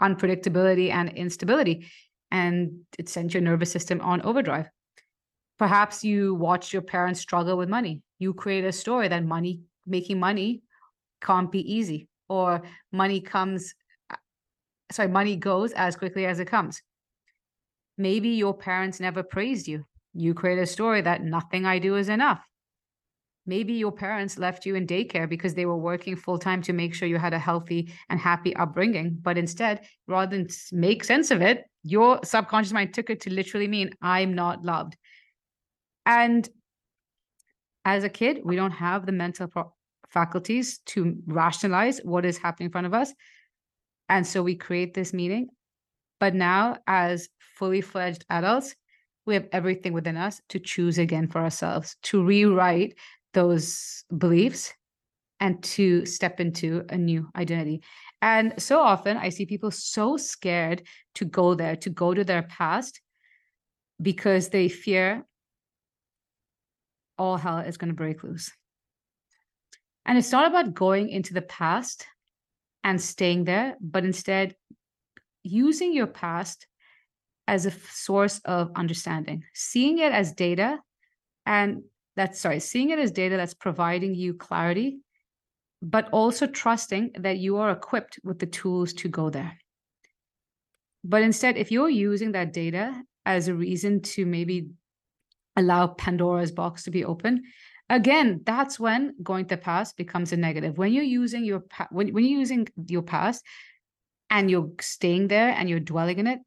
unpredictability 0.01 0.91
and 0.91 1.09
instability. 1.09 1.87
And 2.31 2.81
it 2.97 3.09
sent 3.09 3.33
your 3.33 3.41
nervous 3.41 3.71
system 3.71 4.01
on 4.01 4.21
overdrive. 4.21 4.69
Perhaps 5.59 6.03
you 6.03 6.35
watched 6.35 6.73
your 6.73 6.81
parents 6.81 7.19
struggle 7.19 7.57
with 7.57 7.69
money. 7.69 8.01
You 8.19 8.33
create 8.33 8.65
a 8.65 8.71
story 8.71 9.07
that 9.07 9.23
money, 9.23 9.61
making 9.85 10.19
money 10.19 10.63
can't 11.21 11.51
be 11.51 11.73
easy 11.73 12.07
or 12.29 12.61
money 12.91 13.21
comes 13.21 13.73
sorry 14.91 15.07
money 15.07 15.35
goes 15.35 15.71
as 15.73 15.95
quickly 15.95 16.25
as 16.25 16.39
it 16.39 16.45
comes 16.45 16.81
maybe 17.97 18.29
your 18.29 18.53
parents 18.53 18.99
never 18.99 19.23
praised 19.23 19.67
you 19.67 19.85
you 20.13 20.33
create 20.33 20.59
a 20.59 20.65
story 20.65 21.01
that 21.01 21.23
nothing 21.23 21.65
i 21.65 21.79
do 21.79 21.95
is 21.95 22.09
enough 22.09 22.41
maybe 23.45 23.73
your 23.73 23.91
parents 23.91 24.37
left 24.37 24.65
you 24.65 24.75
in 24.75 24.87
daycare 24.87 25.27
because 25.27 25.53
they 25.53 25.65
were 25.65 25.77
working 25.77 26.15
full 26.15 26.39
time 26.39 26.61
to 26.61 26.73
make 26.73 26.93
sure 26.93 27.07
you 27.07 27.17
had 27.17 27.33
a 27.33 27.39
healthy 27.39 27.91
and 28.09 28.19
happy 28.19 28.55
upbringing 28.55 29.17
but 29.21 29.37
instead 29.37 29.85
rather 30.07 30.37
than 30.37 30.47
make 30.71 31.03
sense 31.03 31.31
of 31.31 31.41
it 31.41 31.65
your 31.83 32.19
subconscious 32.23 32.73
mind 32.73 32.93
took 32.93 33.09
it 33.09 33.21
to 33.21 33.31
literally 33.31 33.67
mean 33.67 33.89
i'm 34.01 34.33
not 34.33 34.63
loved 34.63 34.95
and 36.05 36.49
as 37.85 38.03
a 38.03 38.09
kid 38.09 38.39
we 38.43 38.55
don't 38.55 38.71
have 38.71 39.05
the 39.05 39.11
mental 39.11 39.47
pro- 39.47 39.73
faculties 40.13 40.77
to 40.85 41.17
rationalize 41.25 41.99
what 42.03 42.23
is 42.25 42.37
happening 42.37 42.67
in 42.67 42.71
front 42.71 42.87
of 42.87 42.93
us. 42.93 43.11
And 44.07 44.25
so 44.25 44.43
we 44.43 44.55
create 44.55 44.93
this 44.93 45.11
meaning. 45.11 45.49
But 46.19 46.35
now, 46.35 46.77
as 46.87 47.27
fully 47.55 47.81
fledged 47.81 48.23
adults, 48.29 48.75
we 49.25 49.33
have 49.33 49.47
everything 49.51 49.93
within 49.93 50.15
us 50.15 50.39
to 50.49 50.59
choose 50.59 50.97
again 50.97 51.27
for 51.27 51.39
ourselves, 51.39 51.95
to 52.03 52.23
rewrite 52.23 52.95
those 53.33 54.03
beliefs 54.15 54.73
and 55.39 55.61
to 55.63 56.05
step 56.05 56.39
into 56.39 56.85
a 56.89 56.97
new 56.97 57.29
identity. 57.35 57.81
And 58.21 58.53
so 58.57 58.79
often 58.79 59.17
I 59.17 59.29
see 59.29 59.45
people 59.45 59.71
so 59.71 60.15
scared 60.15 60.83
to 61.15 61.25
go 61.25 61.53
there, 61.53 61.75
to 61.77 61.89
go 61.89 62.13
to 62.13 62.23
their 62.23 62.43
past, 62.43 63.01
because 64.01 64.49
they 64.49 64.69
fear 64.69 65.25
all 67.17 67.37
hell 67.37 67.59
is 67.59 67.77
going 67.77 67.89
to 67.89 67.95
break 67.95 68.23
loose. 68.23 68.51
And 70.05 70.17
it's 70.17 70.31
not 70.31 70.47
about 70.47 70.73
going 70.73 71.09
into 71.09 71.33
the 71.33 71.41
past 71.41 72.05
and 72.83 73.01
staying 73.01 73.45
there, 73.45 73.77
but 73.79 74.03
instead 74.03 74.55
using 75.43 75.93
your 75.93 76.07
past 76.07 76.67
as 77.47 77.65
a 77.65 77.71
source 77.71 78.39
of 78.45 78.71
understanding, 78.75 79.43
seeing 79.53 79.99
it 79.99 80.11
as 80.11 80.33
data 80.33 80.79
and 81.45 81.83
that's 82.15 82.39
sorry, 82.39 82.59
seeing 82.59 82.91
it 82.91 82.99
as 82.99 83.11
data 83.11 83.37
that's 83.37 83.53
providing 83.53 84.15
you 84.15 84.33
clarity, 84.33 84.99
but 85.81 86.09
also 86.11 86.47
trusting 86.47 87.11
that 87.19 87.37
you 87.37 87.57
are 87.57 87.71
equipped 87.71 88.19
with 88.23 88.39
the 88.39 88.45
tools 88.45 88.93
to 88.93 89.09
go 89.09 89.29
there. 89.29 89.57
But 91.03 91.21
instead, 91.21 91.57
if 91.57 91.71
you're 91.71 91.89
using 91.89 92.31
that 92.33 92.53
data 92.53 93.01
as 93.25 93.47
a 93.47 93.55
reason 93.55 94.01
to 94.01 94.25
maybe 94.25 94.69
allow 95.55 95.87
Pandora's 95.87 96.51
box 96.51 96.83
to 96.83 96.91
be 96.91 97.03
open, 97.03 97.43
again 97.89 98.41
that's 98.45 98.79
when 98.79 99.13
going 99.21 99.45
to 99.45 99.57
past 99.57 99.97
becomes 99.97 100.31
a 100.31 100.37
negative 100.37 100.77
when 100.77 100.93
you're 100.93 101.03
using 101.03 101.43
your 101.43 101.63
when, 101.91 102.13
when 102.13 102.23
you're 102.23 102.39
using 102.39 102.67
your 102.87 103.01
past 103.01 103.43
and 104.29 104.49
you're 104.49 104.71
staying 104.79 105.27
there 105.27 105.49
and 105.49 105.69
you're 105.69 105.79
dwelling 105.79 106.19
in 106.19 106.27
it 106.27 106.39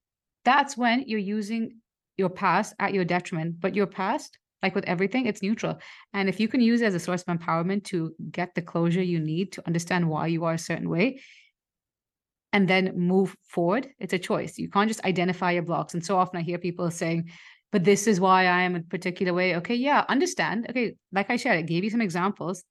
that's 0.44 0.76
when 0.76 1.04
you're 1.06 1.18
using 1.20 1.76
your 2.16 2.30
past 2.30 2.74
at 2.78 2.94
your 2.94 3.04
detriment 3.04 3.60
but 3.60 3.74
your 3.74 3.86
past 3.86 4.38
like 4.66 4.74
with 4.74 4.84
everything 4.84 5.26
it's 5.26 5.42
neutral 5.42 5.78
and 6.12 6.28
if 6.28 6.40
you 6.40 6.48
can 6.48 6.60
use 6.60 6.80
it 6.82 6.86
as 6.86 6.94
a 6.94 7.04
source 7.06 7.22
of 7.22 7.38
empowerment 7.38 7.84
to 7.84 8.14
get 8.30 8.54
the 8.54 8.62
closure 8.62 9.02
you 9.02 9.20
need 9.20 9.52
to 9.52 9.66
understand 9.66 10.08
why 10.08 10.26
you 10.26 10.44
are 10.44 10.54
a 10.54 10.58
certain 10.70 10.90
way 10.90 11.20
and 12.52 12.68
then 12.68 12.84
move 12.96 13.36
forward 13.54 13.88
it's 13.98 14.12
a 14.12 14.18
choice 14.18 14.58
you 14.58 14.68
can't 14.68 14.88
just 14.88 15.04
identify 15.04 15.50
your 15.52 15.62
blocks 15.62 15.94
and 15.94 16.04
so 16.04 16.18
often 16.18 16.40
i 16.40 16.42
hear 16.42 16.58
people 16.58 16.90
saying 16.90 17.30
but 17.72 17.84
this 17.84 18.06
is 18.06 18.20
why 18.20 18.46
I 18.46 18.62
am 18.62 18.76
a 18.76 18.80
particular 18.80 19.34
way. 19.34 19.56
Okay, 19.56 19.74
yeah, 19.74 20.04
understand. 20.08 20.66
Okay, 20.70 20.96
like 21.12 21.30
I 21.30 21.36
shared, 21.36 21.58
I 21.58 21.62
gave 21.62 21.84
you 21.84 21.90
some 21.90 22.00
examples. 22.00 22.64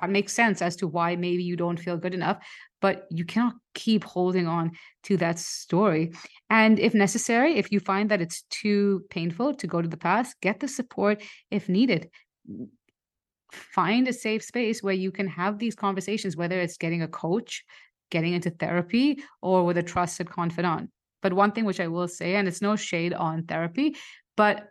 That 0.00 0.10
makes 0.10 0.32
sense 0.32 0.62
as 0.62 0.76
to 0.76 0.88
why 0.88 1.16
maybe 1.16 1.44
you 1.44 1.54
don't 1.54 1.78
feel 1.78 1.98
good 1.98 2.14
enough. 2.14 2.38
But 2.82 3.06
you 3.10 3.24
cannot 3.24 3.54
keep 3.74 4.04
holding 4.04 4.46
on 4.46 4.72
to 5.04 5.16
that 5.16 5.38
story. 5.38 6.12
And 6.50 6.78
if 6.78 6.92
necessary, 6.92 7.54
if 7.54 7.72
you 7.72 7.80
find 7.80 8.10
that 8.10 8.20
it's 8.20 8.42
too 8.50 9.04
painful 9.08 9.54
to 9.54 9.66
go 9.66 9.80
to 9.80 9.88
the 9.88 9.96
past, 9.96 10.36
get 10.42 10.60
the 10.60 10.68
support 10.68 11.22
if 11.50 11.70
needed. 11.70 12.10
Find 13.52 14.08
a 14.08 14.12
safe 14.12 14.42
space 14.42 14.82
where 14.82 14.94
you 14.94 15.10
can 15.12 15.28
have 15.28 15.58
these 15.58 15.74
conversations, 15.74 16.36
whether 16.36 16.60
it's 16.60 16.76
getting 16.76 17.02
a 17.02 17.08
coach, 17.08 17.64
getting 18.10 18.34
into 18.34 18.50
therapy, 18.50 19.22
or 19.40 19.64
with 19.64 19.78
a 19.78 19.82
trusted 19.82 20.28
confidant. 20.28 20.90
But 21.22 21.32
one 21.32 21.52
thing 21.52 21.64
which 21.64 21.80
I 21.80 21.88
will 21.88 22.08
say, 22.08 22.34
and 22.34 22.48
it's 22.48 22.60
no 22.60 22.74
shade 22.76 23.14
on 23.14 23.44
therapy, 23.44 23.96
but 24.36 24.68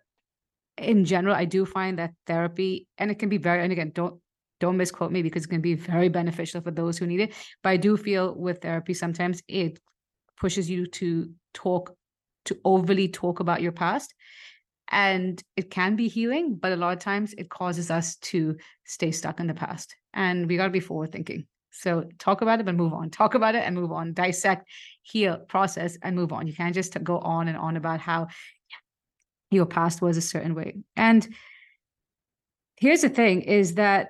in 0.78 1.06
general, 1.06 1.36
I 1.36 1.46
do 1.46 1.66
find 1.66 1.98
that 2.00 2.12
therapy, 2.28 2.88
and 2.98 3.10
it 3.10 3.20
can 3.20 3.30
be 3.30 3.38
very, 3.38 3.64
and 3.64 3.72
again, 3.72 3.92
don't 3.94 4.20
don't 4.62 4.78
misquote 4.78 5.12
me 5.12 5.22
because 5.22 5.44
it 5.44 5.50
can 5.50 5.60
be 5.60 5.74
very 5.74 6.08
beneficial 6.08 6.62
for 6.62 6.72
those 6.72 6.98
who 6.98 7.06
need 7.06 7.20
it. 7.20 7.34
But 7.62 7.72
I 7.72 7.78
do 7.78 7.98
feel 7.98 8.34
with 8.34 8.62
therapy, 8.62 8.94
sometimes 8.94 9.42
it 9.48 9.80
pushes 10.40 10.70
you 10.70 10.86
to 10.88 11.30
talk, 11.54 11.94
to 12.46 12.58
overly 12.64 13.10
talk 13.10 13.42
about 13.42 13.62
your 13.62 13.74
past. 13.74 14.14
And 14.88 15.42
it 15.58 15.72
can 15.72 15.96
be 15.96 16.08
healing, 16.08 16.56
but 16.56 16.72
a 16.72 16.76
lot 16.76 16.94
of 16.94 17.00
times 17.00 17.34
it 17.38 17.50
causes 17.50 17.90
us 17.92 18.18
to 18.18 18.58
stay 18.86 19.12
stuck 19.12 19.40
in 19.40 19.48
the 19.48 19.54
past. 19.54 19.96
And 20.14 20.48
we 20.48 20.58
got 20.58 20.66
to 20.66 20.70
be 20.70 20.80
forward 20.80 21.12
thinking. 21.12 21.48
So 21.72 22.06
talk 22.20 22.42
about 22.42 22.60
it, 22.60 22.66
but 22.66 22.76
move 22.76 22.94
on. 22.94 23.10
Talk 23.22 23.34
about 23.34 23.56
it 23.56 23.64
and 23.66 23.74
move 23.76 23.92
on. 23.92 24.14
Dissect, 24.14 24.68
heal, 25.02 25.38
process, 25.38 25.98
and 26.04 26.16
move 26.16 26.34
on. 26.34 26.46
You 26.46 26.54
can't 26.54 26.76
just 26.76 27.02
go 27.04 27.18
on 27.20 27.48
and 27.48 27.58
on 27.58 27.78
about 27.78 28.02
how 28.02 28.28
your 29.50 29.66
past 29.66 30.02
was 30.02 30.18
a 30.18 30.22
certain 30.22 30.54
way. 30.54 30.78
And 30.96 31.28
here's 32.76 33.02
the 33.02 33.10
thing 33.10 33.44
is 33.44 33.76
that 33.76 34.10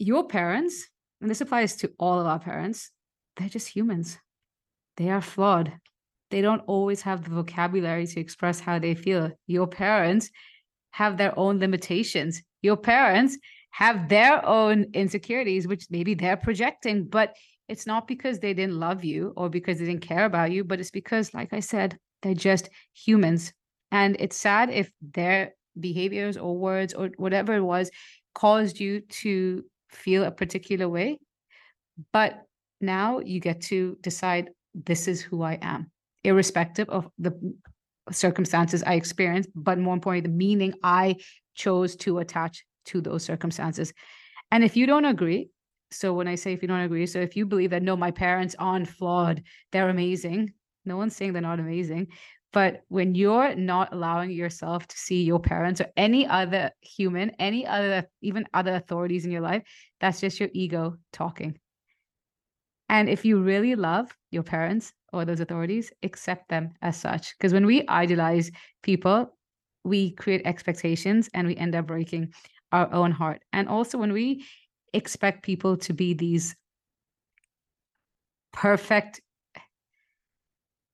your 0.00 0.26
parents, 0.26 0.88
and 1.20 1.30
this 1.30 1.42
applies 1.42 1.76
to 1.76 1.92
all 1.98 2.18
of 2.18 2.26
our 2.26 2.38
parents, 2.38 2.90
they're 3.36 3.50
just 3.50 3.68
humans. 3.68 4.18
They 4.96 5.10
are 5.10 5.20
flawed. 5.20 5.72
They 6.30 6.40
don't 6.40 6.62
always 6.66 7.02
have 7.02 7.22
the 7.22 7.30
vocabulary 7.30 8.06
to 8.06 8.20
express 8.20 8.60
how 8.60 8.78
they 8.78 8.94
feel. 8.94 9.30
Your 9.46 9.66
parents 9.66 10.30
have 10.92 11.18
their 11.18 11.38
own 11.38 11.58
limitations. 11.58 12.42
Your 12.62 12.76
parents 12.76 13.38
have 13.72 14.08
their 14.08 14.44
own 14.44 14.86
insecurities, 14.94 15.68
which 15.68 15.86
maybe 15.90 16.14
they're 16.14 16.36
projecting, 16.36 17.04
but 17.04 17.36
it's 17.68 17.86
not 17.86 18.08
because 18.08 18.38
they 18.38 18.54
didn't 18.54 18.80
love 18.80 19.04
you 19.04 19.34
or 19.36 19.50
because 19.50 19.78
they 19.78 19.84
didn't 19.84 20.06
care 20.06 20.24
about 20.24 20.50
you, 20.50 20.64
but 20.64 20.80
it's 20.80 20.90
because, 20.90 21.34
like 21.34 21.52
I 21.52 21.60
said, 21.60 21.98
they're 22.22 22.34
just 22.34 22.70
humans. 22.94 23.52
And 23.92 24.16
it's 24.18 24.36
sad 24.36 24.70
if 24.70 24.90
their 25.02 25.54
behaviors 25.78 26.36
or 26.36 26.56
words 26.56 26.94
or 26.94 27.10
whatever 27.16 27.54
it 27.54 27.62
was 27.62 27.90
caused 28.34 28.80
you 28.80 29.00
to 29.00 29.64
feel 29.90 30.24
a 30.24 30.30
particular 30.30 30.88
way. 30.88 31.18
But 32.12 32.42
now 32.80 33.18
you 33.20 33.40
get 33.40 33.60
to 33.62 33.98
decide 34.00 34.50
this 34.74 35.08
is 35.08 35.20
who 35.20 35.42
I 35.42 35.58
am, 35.60 35.90
irrespective 36.24 36.88
of 36.88 37.08
the 37.18 37.32
circumstances 38.10 38.82
I 38.82 38.94
experienced, 38.94 39.50
but 39.54 39.78
more 39.78 39.94
importantly, 39.94 40.28
the 40.30 40.36
meaning 40.36 40.74
I 40.82 41.16
chose 41.54 41.96
to 41.96 42.18
attach 42.18 42.64
to 42.86 43.00
those 43.00 43.24
circumstances. 43.24 43.92
And 44.50 44.64
if 44.64 44.76
you 44.76 44.86
don't 44.86 45.04
agree, 45.04 45.50
so 45.90 46.12
when 46.12 46.28
I 46.28 46.36
say 46.36 46.52
if 46.52 46.62
you 46.62 46.68
don't 46.68 46.80
agree, 46.80 47.06
so 47.06 47.20
if 47.20 47.36
you 47.36 47.46
believe 47.46 47.70
that 47.70 47.82
no, 47.82 47.96
my 47.96 48.10
parents 48.10 48.54
aren't 48.58 48.88
flawed, 48.88 49.42
they're 49.72 49.88
amazing. 49.88 50.52
No 50.84 50.96
one's 50.96 51.14
saying 51.14 51.32
they're 51.32 51.42
not 51.42 51.60
amazing. 51.60 52.08
But 52.52 52.82
when 52.88 53.14
you're 53.14 53.54
not 53.54 53.92
allowing 53.92 54.30
yourself 54.32 54.86
to 54.88 54.96
see 54.96 55.22
your 55.22 55.38
parents 55.38 55.80
or 55.80 55.86
any 55.96 56.26
other 56.26 56.72
human, 56.80 57.30
any 57.38 57.66
other, 57.66 58.08
even 58.22 58.46
other 58.52 58.74
authorities 58.74 59.24
in 59.24 59.30
your 59.30 59.40
life, 59.40 59.62
that's 60.00 60.20
just 60.20 60.40
your 60.40 60.48
ego 60.52 60.96
talking. 61.12 61.58
And 62.88 63.08
if 63.08 63.24
you 63.24 63.40
really 63.40 63.76
love 63.76 64.10
your 64.32 64.42
parents 64.42 64.92
or 65.12 65.24
those 65.24 65.38
authorities, 65.38 65.92
accept 66.02 66.48
them 66.48 66.70
as 66.82 66.96
such. 66.96 67.36
Because 67.38 67.52
when 67.52 67.66
we 67.66 67.86
idolize 67.86 68.50
people, 68.82 69.36
we 69.84 70.10
create 70.10 70.42
expectations 70.44 71.30
and 71.32 71.46
we 71.46 71.56
end 71.56 71.76
up 71.76 71.86
breaking 71.86 72.34
our 72.72 72.92
own 72.92 73.12
heart. 73.12 73.42
And 73.52 73.68
also, 73.68 73.96
when 73.96 74.12
we 74.12 74.44
expect 74.92 75.44
people 75.44 75.76
to 75.78 75.92
be 75.92 76.14
these 76.14 76.56
perfect 78.52 79.20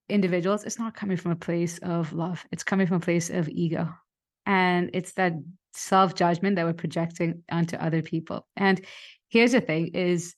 individuals, 0.08 0.64
it's 0.64 0.78
not 0.78 0.94
coming 0.94 1.16
from 1.16 1.32
a 1.32 1.36
place 1.36 1.78
of 1.78 2.12
love. 2.12 2.44
It's 2.52 2.64
coming 2.64 2.86
from 2.86 2.98
a 2.98 3.00
place 3.00 3.30
of 3.30 3.48
ego. 3.48 3.88
And 4.46 4.90
it's 4.92 5.12
that 5.12 5.32
self-judgment 5.72 6.56
that 6.56 6.64
we're 6.64 6.72
projecting 6.72 7.42
onto 7.50 7.76
other 7.76 8.02
people. 8.02 8.46
And 8.56 8.80
here's 9.28 9.52
the 9.52 9.60
thing 9.60 9.88
is 9.88 10.34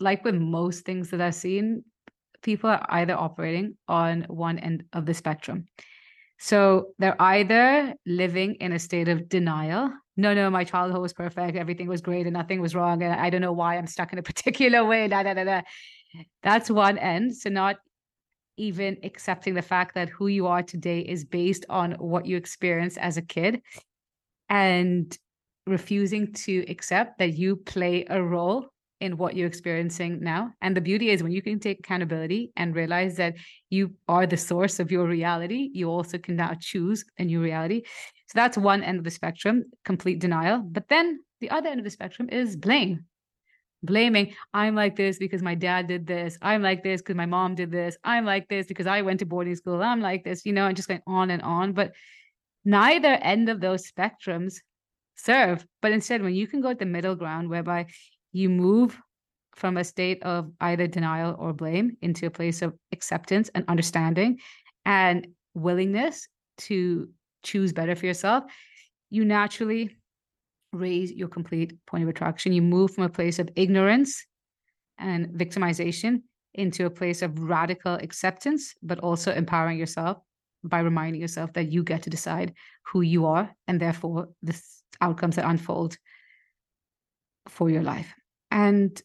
like 0.00 0.24
with 0.24 0.34
most 0.34 0.84
things 0.84 1.10
that 1.10 1.20
I've 1.20 1.34
seen, 1.34 1.84
people 2.42 2.70
are 2.70 2.86
either 2.88 3.14
operating 3.14 3.76
on 3.88 4.22
one 4.28 4.58
end 4.58 4.84
of 4.92 5.06
the 5.06 5.14
spectrum. 5.14 5.66
So 6.38 6.90
they're 6.98 7.20
either 7.20 7.94
living 8.06 8.54
in 8.56 8.72
a 8.72 8.78
state 8.78 9.08
of 9.08 9.28
denial. 9.28 9.92
No, 10.16 10.34
no, 10.34 10.48
my 10.50 10.62
childhood 10.62 11.02
was 11.02 11.12
perfect. 11.12 11.56
Everything 11.56 11.88
was 11.88 12.00
great 12.00 12.26
and 12.26 12.34
nothing 12.34 12.60
was 12.60 12.74
wrong. 12.74 13.02
And 13.02 13.12
I 13.12 13.28
don't 13.30 13.40
know 13.40 13.52
why 13.52 13.76
I'm 13.76 13.88
stuck 13.88 14.12
in 14.12 14.18
a 14.18 14.22
particular 14.30 14.84
way. 14.84 15.08
Da, 15.08 15.24
da, 15.24 15.34
da, 15.34 15.44
da. 15.44 15.62
That's 16.42 16.70
one 16.70 16.96
end. 16.96 17.36
So 17.36 17.50
not 17.50 17.76
even 18.58 18.96
accepting 19.02 19.54
the 19.54 19.62
fact 19.62 19.94
that 19.94 20.08
who 20.08 20.26
you 20.26 20.46
are 20.46 20.62
today 20.62 21.00
is 21.00 21.24
based 21.24 21.64
on 21.68 21.92
what 21.92 22.26
you 22.26 22.36
experienced 22.36 22.98
as 22.98 23.16
a 23.16 23.22
kid 23.22 23.62
and 24.48 25.16
refusing 25.66 26.32
to 26.32 26.64
accept 26.68 27.18
that 27.18 27.34
you 27.34 27.56
play 27.56 28.04
a 28.08 28.22
role 28.22 28.66
in 29.00 29.16
what 29.16 29.36
you're 29.36 29.46
experiencing 29.46 30.18
now. 30.20 30.50
And 30.60 30.76
the 30.76 30.80
beauty 30.80 31.10
is 31.10 31.22
when 31.22 31.32
you 31.32 31.42
can 31.42 31.60
take 31.60 31.78
accountability 31.80 32.50
and 32.56 32.74
realize 32.74 33.16
that 33.16 33.34
you 33.70 33.94
are 34.08 34.26
the 34.26 34.36
source 34.36 34.80
of 34.80 34.90
your 34.90 35.06
reality, 35.06 35.70
you 35.72 35.88
also 35.88 36.18
can 36.18 36.36
now 36.36 36.54
choose 36.58 37.04
a 37.18 37.24
new 37.24 37.40
reality. 37.40 37.82
So 38.26 38.32
that's 38.34 38.58
one 38.58 38.82
end 38.82 38.98
of 38.98 39.04
the 39.04 39.10
spectrum, 39.10 39.64
complete 39.84 40.18
denial. 40.18 40.62
But 40.64 40.88
then 40.88 41.20
the 41.40 41.50
other 41.50 41.68
end 41.68 41.78
of 41.78 41.84
the 41.84 41.90
spectrum 41.90 42.28
is 42.30 42.56
blame 42.56 43.04
blaming 43.82 44.34
i'm 44.54 44.74
like 44.74 44.96
this 44.96 45.18
because 45.18 45.40
my 45.40 45.54
dad 45.54 45.86
did 45.86 46.06
this 46.06 46.36
i'm 46.42 46.62
like 46.62 46.82
this 46.82 47.00
because 47.00 47.14
my 47.14 47.26
mom 47.26 47.54
did 47.54 47.70
this 47.70 47.96
i'm 48.02 48.24
like 48.24 48.48
this 48.48 48.66
because 48.66 48.88
i 48.88 49.02
went 49.02 49.20
to 49.20 49.26
boarding 49.26 49.54
school 49.54 49.82
i'm 49.82 50.00
like 50.00 50.24
this 50.24 50.44
you 50.44 50.52
know 50.52 50.66
and 50.66 50.76
just 50.76 50.88
going 50.88 51.02
on 51.06 51.30
and 51.30 51.42
on 51.42 51.72
but 51.72 51.92
neither 52.64 53.08
end 53.08 53.48
of 53.48 53.60
those 53.60 53.90
spectrums 53.90 54.56
serve. 55.18 55.66
But 55.82 55.92
instead 55.92 56.22
when 56.22 56.34
you 56.34 56.46
can 56.46 56.60
go 56.60 56.68
at 56.68 56.78
the 56.78 56.86
middle 56.86 57.14
ground 57.14 57.50
whereby 57.50 57.86
you 58.32 58.48
move 58.48 58.98
from 59.54 59.76
a 59.76 59.84
state 59.84 60.22
of 60.22 60.50
either 60.60 60.86
denial 60.86 61.34
or 61.38 61.52
blame 61.52 61.96
into 62.00 62.26
a 62.26 62.30
place 62.30 62.62
of 62.62 62.74
acceptance 62.92 63.50
and 63.54 63.64
understanding 63.66 64.38
and 64.84 65.26
willingness 65.54 66.28
to 66.58 67.08
choose 67.42 67.72
better 67.72 67.96
for 67.96 68.06
yourself 68.06 68.44
you 69.10 69.24
naturally 69.24 69.96
raise 70.72 71.12
your 71.12 71.28
complete 71.28 71.74
point 71.86 72.02
of 72.02 72.08
attraction. 72.08 72.52
You 72.52 72.62
move 72.62 72.92
from 72.92 73.04
a 73.04 73.08
place 73.08 73.38
of 73.38 73.48
ignorance 73.56 74.24
and 74.98 75.28
victimization 75.28 76.22
into 76.54 76.86
a 76.86 76.90
place 76.90 77.22
of 77.22 77.38
radical 77.38 77.94
acceptance, 77.94 78.74
but 78.82 78.98
also 78.98 79.32
empowering 79.32 79.78
yourself 79.78 80.18
by 80.64 80.80
reminding 80.80 81.20
yourself 81.20 81.52
that 81.52 81.70
you 81.70 81.84
get 81.84 82.02
to 82.02 82.10
decide 82.10 82.52
who 82.86 83.00
you 83.00 83.26
are 83.26 83.50
and 83.68 83.80
therefore 83.80 84.28
the 84.42 84.60
outcomes 85.00 85.36
that 85.36 85.48
unfold 85.48 85.96
for 87.48 87.70
your 87.70 87.82
life. 87.82 88.12
And 88.50 89.00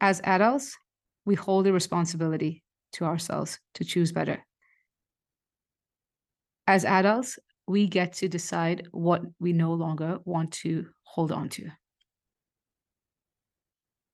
as 0.00 0.20
adults, 0.24 0.76
we 1.24 1.34
hold 1.34 1.66
a 1.66 1.72
responsibility 1.72 2.62
to 2.92 3.04
ourselves 3.04 3.58
to 3.74 3.84
choose 3.84 4.12
better. 4.12 4.44
As 6.66 6.84
adults, 6.84 7.38
we 7.70 7.86
get 7.86 8.14
to 8.14 8.28
decide 8.28 8.88
what 8.90 9.22
we 9.38 9.52
no 9.52 9.74
longer 9.74 10.18
want 10.24 10.50
to 10.50 10.88
hold 11.04 11.30
on 11.30 11.48
to. 11.48 11.70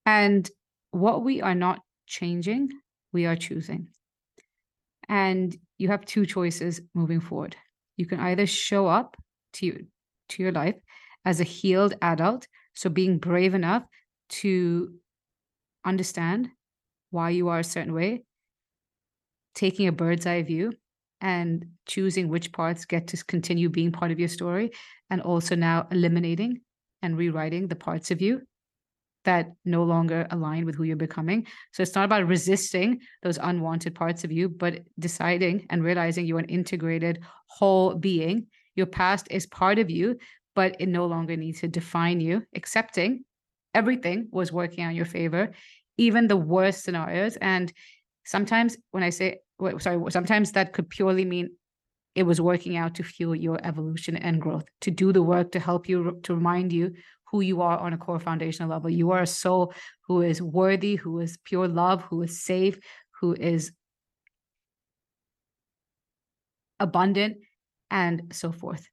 And 0.05 0.49
what 0.91 1.25
we 1.25 1.41
are 1.41 1.55
not 1.55 1.81
changing, 2.07 2.69
we 3.15 3.25
are 3.25 3.35
choosing. 3.35 3.89
And 5.09 5.57
you 5.79 5.89
have 5.89 6.05
two 6.05 6.27
choices 6.27 6.83
moving 6.95 7.21
forward. 7.21 7.57
You 7.97 8.05
can 8.05 8.21
either 8.21 8.47
show 8.47 8.87
up 8.87 9.17
to 9.55 9.67
you, 9.67 9.87
to 10.29 10.43
your 10.43 10.53
life 10.53 10.77
as 11.25 11.41
a 11.41 11.45
healed 11.45 11.95
adult, 12.03 12.47
so 12.75 12.91
being 12.91 13.17
brave 13.17 13.55
enough 13.55 13.85
to 14.29 14.93
understand 15.83 16.51
why 17.11 17.31
you 17.31 17.49
are 17.49 17.61
a 17.61 17.65
certain 17.65 17.95
way, 17.95 18.23
taking 19.55 19.89
a 19.89 19.93
bird's 19.93 20.27
eye 20.27 20.43
view 20.43 20.75
and 21.21 21.65
choosing 21.87 22.29
which 22.29 22.53
parts 22.53 22.85
get 22.85 23.09
to 23.09 23.25
continue 23.25 23.69
being 23.69 23.93
part 23.93 24.11
of 24.11 24.19
your 24.19 24.29
story 24.29 24.71
and 25.11 25.21
also 25.21 25.55
now 25.55 25.87
eliminating 25.91 26.61
and 27.03 27.17
rewriting 27.17 27.69
the 27.69 27.77
parts 27.77 28.11
of 28.11 28.21
you 28.21 28.43
that 29.25 29.51
no 29.65 29.83
longer 29.83 30.27
align 30.31 30.65
with 30.65 30.77
who 30.77 30.85
you're 30.85 30.97
becoming. 30.97 31.47
So 31.73 31.83
it's 31.83 31.95
not 31.95 32.05
about 32.05 32.29
resisting 32.29 33.01
those 33.23 33.39
unwanted 33.39 33.95
parts 33.95 34.23
of 34.23 34.31
you, 34.31 34.49
but 34.49 34.85
deciding 34.99 35.67
and 35.71 35.83
realizing 35.83 36.27
you're 36.27 36.39
an 36.39 36.45
integrated 36.45 37.21
whole 37.49 37.95
being. 37.95 38.47
Your 38.77 38.87
past 38.87 39.27
is 39.31 39.47
part 39.47 39.79
of 39.79 39.91
you, 39.91 40.19
but 40.55 40.77
it 40.79 40.89
no 40.89 41.07
longer 41.07 41.37
needs 41.37 41.61
to 41.61 41.69
define 41.69 42.21
you. 42.21 42.45
Accepting 42.55 43.25
everything 43.75 44.29
was 44.31 44.53
working 44.53 44.85
on 44.85 44.95
your 44.95 45.07
favor 45.07 45.51
even 45.99 46.29
the 46.29 46.37
worst 46.37 46.85
scenarios. 46.85 47.37
And 47.37 47.73
sometimes 48.25 48.77
when 48.91 49.03
I 49.03 49.11
say, 49.11 49.39
sorry, 49.79 50.11
sometimes 50.11 50.53
that 50.53 50.73
could 50.73 50.89
purely 50.91 51.25
mean 51.25 51.51
it 52.15 52.25
was 52.25 52.41
working 52.41 52.77
out 52.77 52.95
to 52.95 53.05
fuel 53.05 53.35
your 53.35 53.59
evolution 53.63 54.17
and 54.17 54.41
growth, 54.41 54.65
to 54.81 54.91
do 54.91 55.13
the 55.13 55.23
work 55.23 55.53
to 55.53 55.61
help 55.61 55.89
you, 55.89 56.19
to 56.23 56.35
remind 56.35 56.73
you 56.73 56.93
who 57.31 57.41
you 57.41 57.61
are 57.61 57.79
on 57.79 57.93
a 57.93 57.99
core 57.99 58.21
foundational 58.21 58.71
level. 58.71 58.89
You 58.89 59.11
are 59.11 59.23
a 59.23 59.27
soul 59.27 59.75
who 60.07 60.23
is 60.23 60.41
worthy, 60.41 60.95
who 60.95 61.21
is 61.21 61.39
pure 61.45 61.69
love, 61.69 62.03
who 62.03 62.23
is 62.23 62.43
safe, 62.43 62.79
who 63.21 63.35
is 63.35 63.73
abundant, 66.81 67.39
and 67.91 68.33
so 68.33 68.53
forth. 68.53 68.87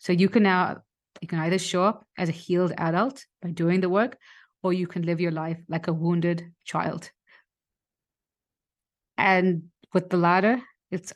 So 0.00 0.12
you 0.12 0.28
can 0.28 0.42
now 0.42 0.78
you 1.22 1.28
can 1.28 1.38
either 1.38 1.58
show 1.58 1.82
up 1.82 2.06
as 2.18 2.28
a 2.28 2.32
healed 2.32 2.72
adult 2.76 3.24
by 3.40 3.50
doing 3.50 3.80
the 3.80 3.88
work, 3.88 4.18
or 4.62 4.72
you 4.72 4.86
can 4.86 5.02
live 5.02 5.20
your 5.20 5.32
life 5.32 5.58
like 5.68 5.88
a 5.88 5.92
wounded 5.92 6.44
child. 6.64 7.10
And 9.16 9.70
with 9.92 10.10
the 10.10 10.16
latter, 10.16 10.60
it's 10.90 11.12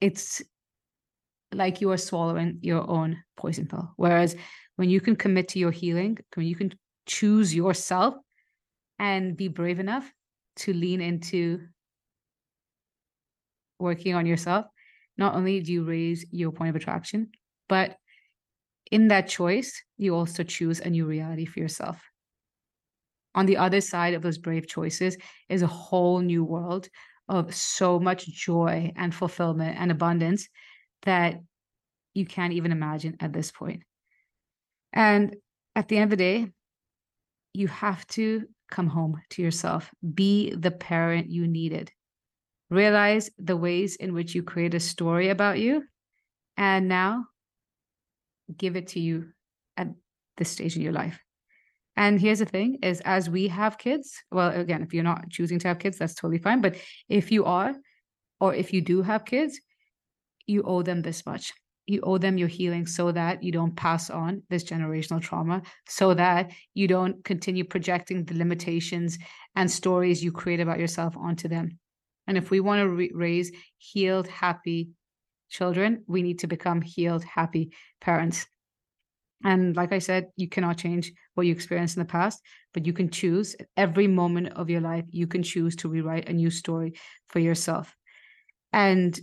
it's 0.00 0.42
like 1.52 1.80
you 1.80 1.90
are 1.90 1.96
swallowing 1.96 2.58
your 2.62 2.88
own 2.88 3.22
poison 3.36 3.66
pill. 3.66 3.92
Whereas 3.96 4.36
when 4.76 4.90
you 4.90 5.00
can 5.00 5.16
commit 5.16 5.48
to 5.48 5.58
your 5.58 5.70
healing, 5.70 6.18
when 6.34 6.46
you 6.46 6.54
can 6.54 6.72
choose 7.06 7.54
yourself 7.54 8.14
and 8.98 9.36
be 9.36 9.48
brave 9.48 9.80
enough 9.80 10.10
to 10.56 10.72
lean 10.72 11.00
into 11.00 11.60
working 13.78 14.14
on 14.14 14.26
yourself, 14.26 14.66
not 15.16 15.34
only 15.34 15.60
do 15.60 15.72
you 15.72 15.84
raise 15.84 16.26
your 16.30 16.52
point 16.52 16.70
of 16.70 16.76
attraction, 16.76 17.30
but 17.68 17.96
in 18.90 19.08
that 19.08 19.28
choice, 19.28 19.82
you 19.96 20.14
also 20.14 20.42
choose 20.42 20.80
a 20.80 20.90
new 20.90 21.06
reality 21.06 21.44
for 21.44 21.60
yourself. 21.60 22.02
On 23.34 23.46
the 23.46 23.56
other 23.56 23.80
side 23.80 24.14
of 24.14 24.22
those 24.22 24.38
brave 24.38 24.66
choices 24.66 25.16
is 25.48 25.62
a 25.62 25.66
whole 25.66 26.20
new 26.20 26.44
world 26.44 26.88
of 27.28 27.54
so 27.54 27.98
much 27.98 28.26
joy 28.26 28.92
and 28.96 29.14
fulfillment 29.14 29.76
and 29.78 29.90
abundance 29.90 30.48
that 31.02 31.40
you 32.14 32.26
can't 32.26 32.54
even 32.54 32.72
imagine 32.72 33.16
at 33.20 33.32
this 33.32 33.50
point. 33.50 33.82
And 34.92 35.36
at 35.76 35.88
the 35.88 35.96
end 35.96 36.04
of 36.04 36.18
the 36.18 36.24
day, 36.24 36.52
you 37.54 37.68
have 37.68 38.06
to 38.08 38.46
come 38.70 38.86
home 38.86 39.20
to 39.30 39.42
yourself. 39.42 39.90
Be 40.14 40.54
the 40.54 40.70
parent 40.70 41.30
you 41.30 41.46
needed. 41.46 41.90
Realize 42.70 43.30
the 43.38 43.56
ways 43.56 43.96
in 43.96 44.12
which 44.12 44.34
you 44.34 44.42
create 44.42 44.74
a 44.74 44.80
story 44.80 45.30
about 45.30 45.58
you. 45.58 45.84
And 46.56 46.88
now 46.88 47.26
give 48.56 48.76
it 48.76 48.88
to 48.88 49.00
you 49.00 49.28
at 49.76 49.88
this 50.36 50.50
stage 50.50 50.76
in 50.76 50.82
your 50.82 50.92
life. 50.92 51.18
And 51.98 52.20
here's 52.20 52.38
the 52.38 52.44
thing 52.44 52.78
is 52.80 53.00
as 53.00 53.28
we 53.28 53.48
have 53.48 53.76
kids, 53.76 54.22
well, 54.30 54.50
again, 54.50 54.82
if 54.82 54.94
you're 54.94 55.02
not 55.02 55.30
choosing 55.30 55.58
to 55.58 55.66
have 55.66 55.80
kids, 55.80 55.98
that's 55.98 56.14
totally 56.14 56.38
fine. 56.38 56.60
But 56.60 56.76
if 57.08 57.32
you 57.32 57.44
are, 57.44 57.74
or 58.40 58.54
if 58.54 58.72
you 58.72 58.80
do 58.80 59.02
have 59.02 59.24
kids, 59.24 59.60
you 60.46 60.62
owe 60.62 60.82
them 60.82 61.02
this 61.02 61.26
much. 61.26 61.52
You 61.88 62.00
owe 62.02 62.16
them 62.16 62.38
your 62.38 62.46
healing 62.46 62.86
so 62.86 63.10
that 63.10 63.42
you 63.42 63.50
don't 63.50 63.74
pass 63.74 64.10
on 64.10 64.44
this 64.48 64.62
generational 64.62 65.20
trauma, 65.20 65.60
so 65.88 66.14
that 66.14 66.52
you 66.72 66.86
don't 66.86 67.24
continue 67.24 67.64
projecting 67.64 68.24
the 68.24 68.38
limitations 68.38 69.18
and 69.56 69.68
stories 69.68 70.22
you 70.22 70.30
create 70.30 70.60
about 70.60 70.78
yourself 70.78 71.16
onto 71.16 71.48
them. 71.48 71.80
And 72.28 72.38
if 72.38 72.52
we 72.52 72.60
want 72.60 72.80
to 72.80 72.88
re- 72.88 73.10
raise 73.12 73.50
healed, 73.78 74.28
happy 74.28 74.90
children, 75.50 76.04
we 76.06 76.22
need 76.22 76.38
to 76.40 76.46
become 76.46 76.80
healed, 76.80 77.24
happy 77.24 77.72
parents. 78.00 78.46
And 79.44 79.76
like 79.76 79.92
I 79.92 80.00
said, 80.00 80.26
you 80.36 80.48
cannot 80.48 80.78
change 80.78 81.12
what 81.34 81.46
you 81.46 81.52
experienced 81.52 81.96
in 81.96 82.02
the 82.02 82.08
past, 82.08 82.42
but 82.74 82.86
you 82.86 82.92
can 82.92 83.08
choose 83.10 83.54
every 83.76 84.08
moment 84.08 84.48
of 84.54 84.68
your 84.68 84.80
life, 84.80 85.04
you 85.10 85.26
can 85.26 85.42
choose 85.42 85.76
to 85.76 85.88
rewrite 85.88 86.28
a 86.28 86.32
new 86.32 86.50
story 86.50 86.94
for 87.28 87.38
yourself. 87.38 87.94
And 88.72 89.18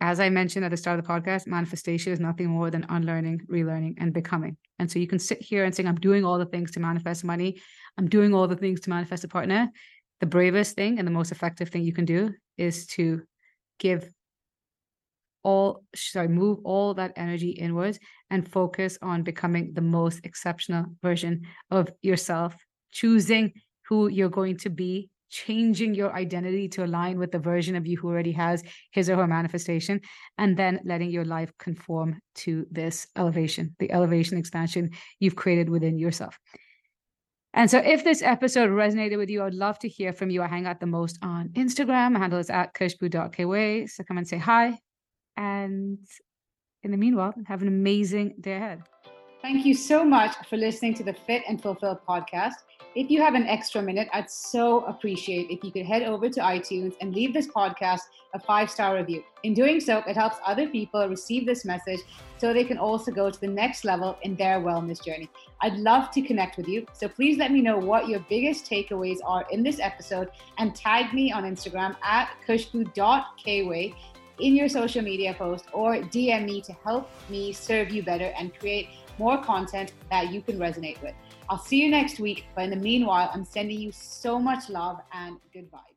as 0.00 0.20
I 0.20 0.28
mentioned 0.28 0.64
at 0.64 0.70
the 0.70 0.76
start 0.76 0.98
of 0.98 1.06
the 1.06 1.10
podcast, 1.10 1.46
manifestation 1.46 2.12
is 2.12 2.20
nothing 2.20 2.48
more 2.48 2.70
than 2.70 2.84
unlearning, 2.88 3.40
relearning, 3.50 3.94
and 3.98 4.12
becoming. 4.12 4.56
And 4.78 4.90
so 4.90 4.98
you 4.98 5.06
can 5.06 5.18
sit 5.18 5.40
here 5.40 5.64
and 5.64 5.74
say, 5.74 5.84
I'm 5.84 5.94
doing 5.94 6.24
all 6.24 6.38
the 6.38 6.46
things 6.46 6.72
to 6.72 6.80
manifest 6.80 7.24
money. 7.24 7.60
I'm 7.96 8.08
doing 8.08 8.34
all 8.34 8.48
the 8.48 8.56
things 8.56 8.80
to 8.80 8.90
manifest 8.90 9.24
a 9.24 9.28
partner. 9.28 9.70
The 10.20 10.26
bravest 10.26 10.74
thing 10.74 10.98
and 10.98 11.06
the 11.06 11.12
most 11.12 11.32
effective 11.32 11.68
thing 11.68 11.84
you 11.84 11.92
can 11.92 12.04
do 12.04 12.34
is 12.58 12.86
to 12.88 13.22
give 13.78 14.10
all 15.44 15.84
sorry 15.94 16.28
move 16.28 16.58
all 16.64 16.94
that 16.94 17.12
energy 17.16 17.50
inwards 17.50 17.98
and 18.30 18.50
focus 18.50 18.98
on 19.02 19.22
becoming 19.22 19.72
the 19.74 19.80
most 19.80 20.20
exceptional 20.24 20.86
version 21.02 21.42
of 21.70 21.88
yourself 22.02 22.56
choosing 22.90 23.52
who 23.88 24.08
you're 24.08 24.28
going 24.28 24.56
to 24.56 24.70
be 24.70 25.10
changing 25.30 25.94
your 25.94 26.14
identity 26.14 26.68
to 26.68 26.84
align 26.84 27.18
with 27.18 27.32
the 27.32 27.38
version 27.38 27.74
of 27.74 27.86
you 27.86 27.96
who 27.96 28.08
already 28.08 28.32
has 28.32 28.62
his 28.92 29.10
or 29.10 29.16
her 29.16 29.26
manifestation 29.26 30.00
and 30.38 30.56
then 30.56 30.80
letting 30.84 31.10
your 31.10 31.24
life 31.24 31.52
conform 31.58 32.18
to 32.34 32.66
this 32.70 33.06
elevation 33.16 33.74
the 33.78 33.90
elevation 33.92 34.38
expansion 34.38 34.90
you've 35.20 35.36
created 35.36 35.68
within 35.68 35.98
yourself 35.98 36.38
and 37.56 37.70
so 37.70 37.78
if 37.78 38.02
this 38.02 38.20
episode 38.20 38.70
resonated 38.70 39.16
with 39.16 39.30
you, 39.30 39.44
I'd 39.44 39.54
love 39.54 39.78
to 39.78 39.88
hear 39.88 40.12
from 40.12 40.28
you. 40.28 40.42
I 40.42 40.48
hang 40.48 40.66
out 40.66 40.80
the 40.80 40.86
most 40.86 41.18
on 41.22 41.50
Instagram. 41.50 42.12
My 42.12 42.18
handle 42.18 42.40
is 42.40 42.50
at 42.50 42.74
kushboo.kw. 42.74 43.88
So 43.88 44.02
come 44.02 44.18
and 44.18 44.26
say 44.26 44.38
hi. 44.38 44.76
And 45.36 45.98
in 46.82 46.90
the 46.90 46.96
meanwhile, 46.96 47.34
have 47.46 47.62
an 47.62 47.68
amazing 47.68 48.34
day 48.40 48.56
ahead. 48.56 48.82
Thank 49.44 49.66
you 49.66 49.74
so 49.74 50.04
much 50.04 50.34
for 50.48 50.56
listening 50.56 50.94
to 50.94 51.04
the 51.04 51.12
Fit 51.12 51.42
and 51.46 51.60
Fulfill 51.60 52.00
podcast. 52.08 52.54
If 52.94 53.10
you 53.10 53.20
have 53.20 53.34
an 53.34 53.46
extra 53.46 53.82
minute, 53.82 54.08
I'd 54.12 54.30
so 54.30 54.84
appreciate 54.84 55.50
if 55.50 55.62
you 55.62 55.70
could 55.70 55.84
head 55.84 56.02
over 56.02 56.30
to 56.30 56.40
iTunes 56.40 56.94
and 57.00 57.14
leave 57.14 57.34
this 57.34 57.48
podcast 57.48 58.00
a 58.34 58.40
five 58.40 58.70
star 58.70 58.96
review. 58.96 59.22
In 59.42 59.52
doing 59.52 59.80
so, 59.80 59.98
it 60.06 60.16
helps 60.16 60.36
other 60.46 60.68
people 60.68 61.06
receive 61.08 61.44
this 61.44 61.64
message 61.64 62.00
so 62.38 62.54
they 62.54 62.64
can 62.64 62.78
also 62.78 63.12
go 63.12 63.30
to 63.30 63.40
the 63.40 63.48
next 63.48 63.84
level 63.84 64.16
in 64.22 64.34
their 64.36 64.60
wellness 64.60 65.04
journey. 65.04 65.28
I'd 65.60 65.76
love 65.76 66.10
to 66.12 66.22
connect 66.22 66.56
with 66.56 66.68
you. 66.68 66.86
So 66.94 67.08
please 67.08 67.36
let 67.36 67.52
me 67.52 67.60
know 67.60 67.78
what 67.78 68.08
your 68.08 68.20
biggest 68.28 68.64
takeaways 68.64 69.18
are 69.26 69.44
in 69.50 69.62
this 69.62 69.78
episode 69.78 70.30
and 70.56 70.74
tag 70.74 71.12
me 71.12 71.32
on 71.32 71.44
Instagram 71.44 71.96
at 72.02 72.30
khushbu.kweigh 72.48 73.94
in 74.38 74.56
your 74.56 74.68
social 74.68 75.02
media 75.02 75.34
post 75.34 75.66
or 75.72 75.96
DM 75.96 76.44
me 76.44 76.60
to 76.62 76.72
help 76.84 77.10
me 77.28 77.52
serve 77.52 77.90
you 77.90 78.02
better 78.02 78.32
and 78.38 78.56
create 78.58 78.88
more 79.18 79.42
content 79.42 79.92
that 80.10 80.32
you 80.32 80.42
can 80.42 80.58
resonate 80.58 81.00
with. 81.02 81.14
I'll 81.48 81.58
see 81.58 81.82
you 81.82 81.90
next 81.90 82.18
week, 82.18 82.46
but 82.54 82.64
in 82.64 82.70
the 82.70 82.76
meanwhile, 82.76 83.30
I'm 83.32 83.44
sending 83.44 83.78
you 83.78 83.92
so 83.92 84.38
much 84.38 84.68
love 84.68 85.00
and 85.12 85.38
good 85.52 85.70
vibes. 85.70 85.93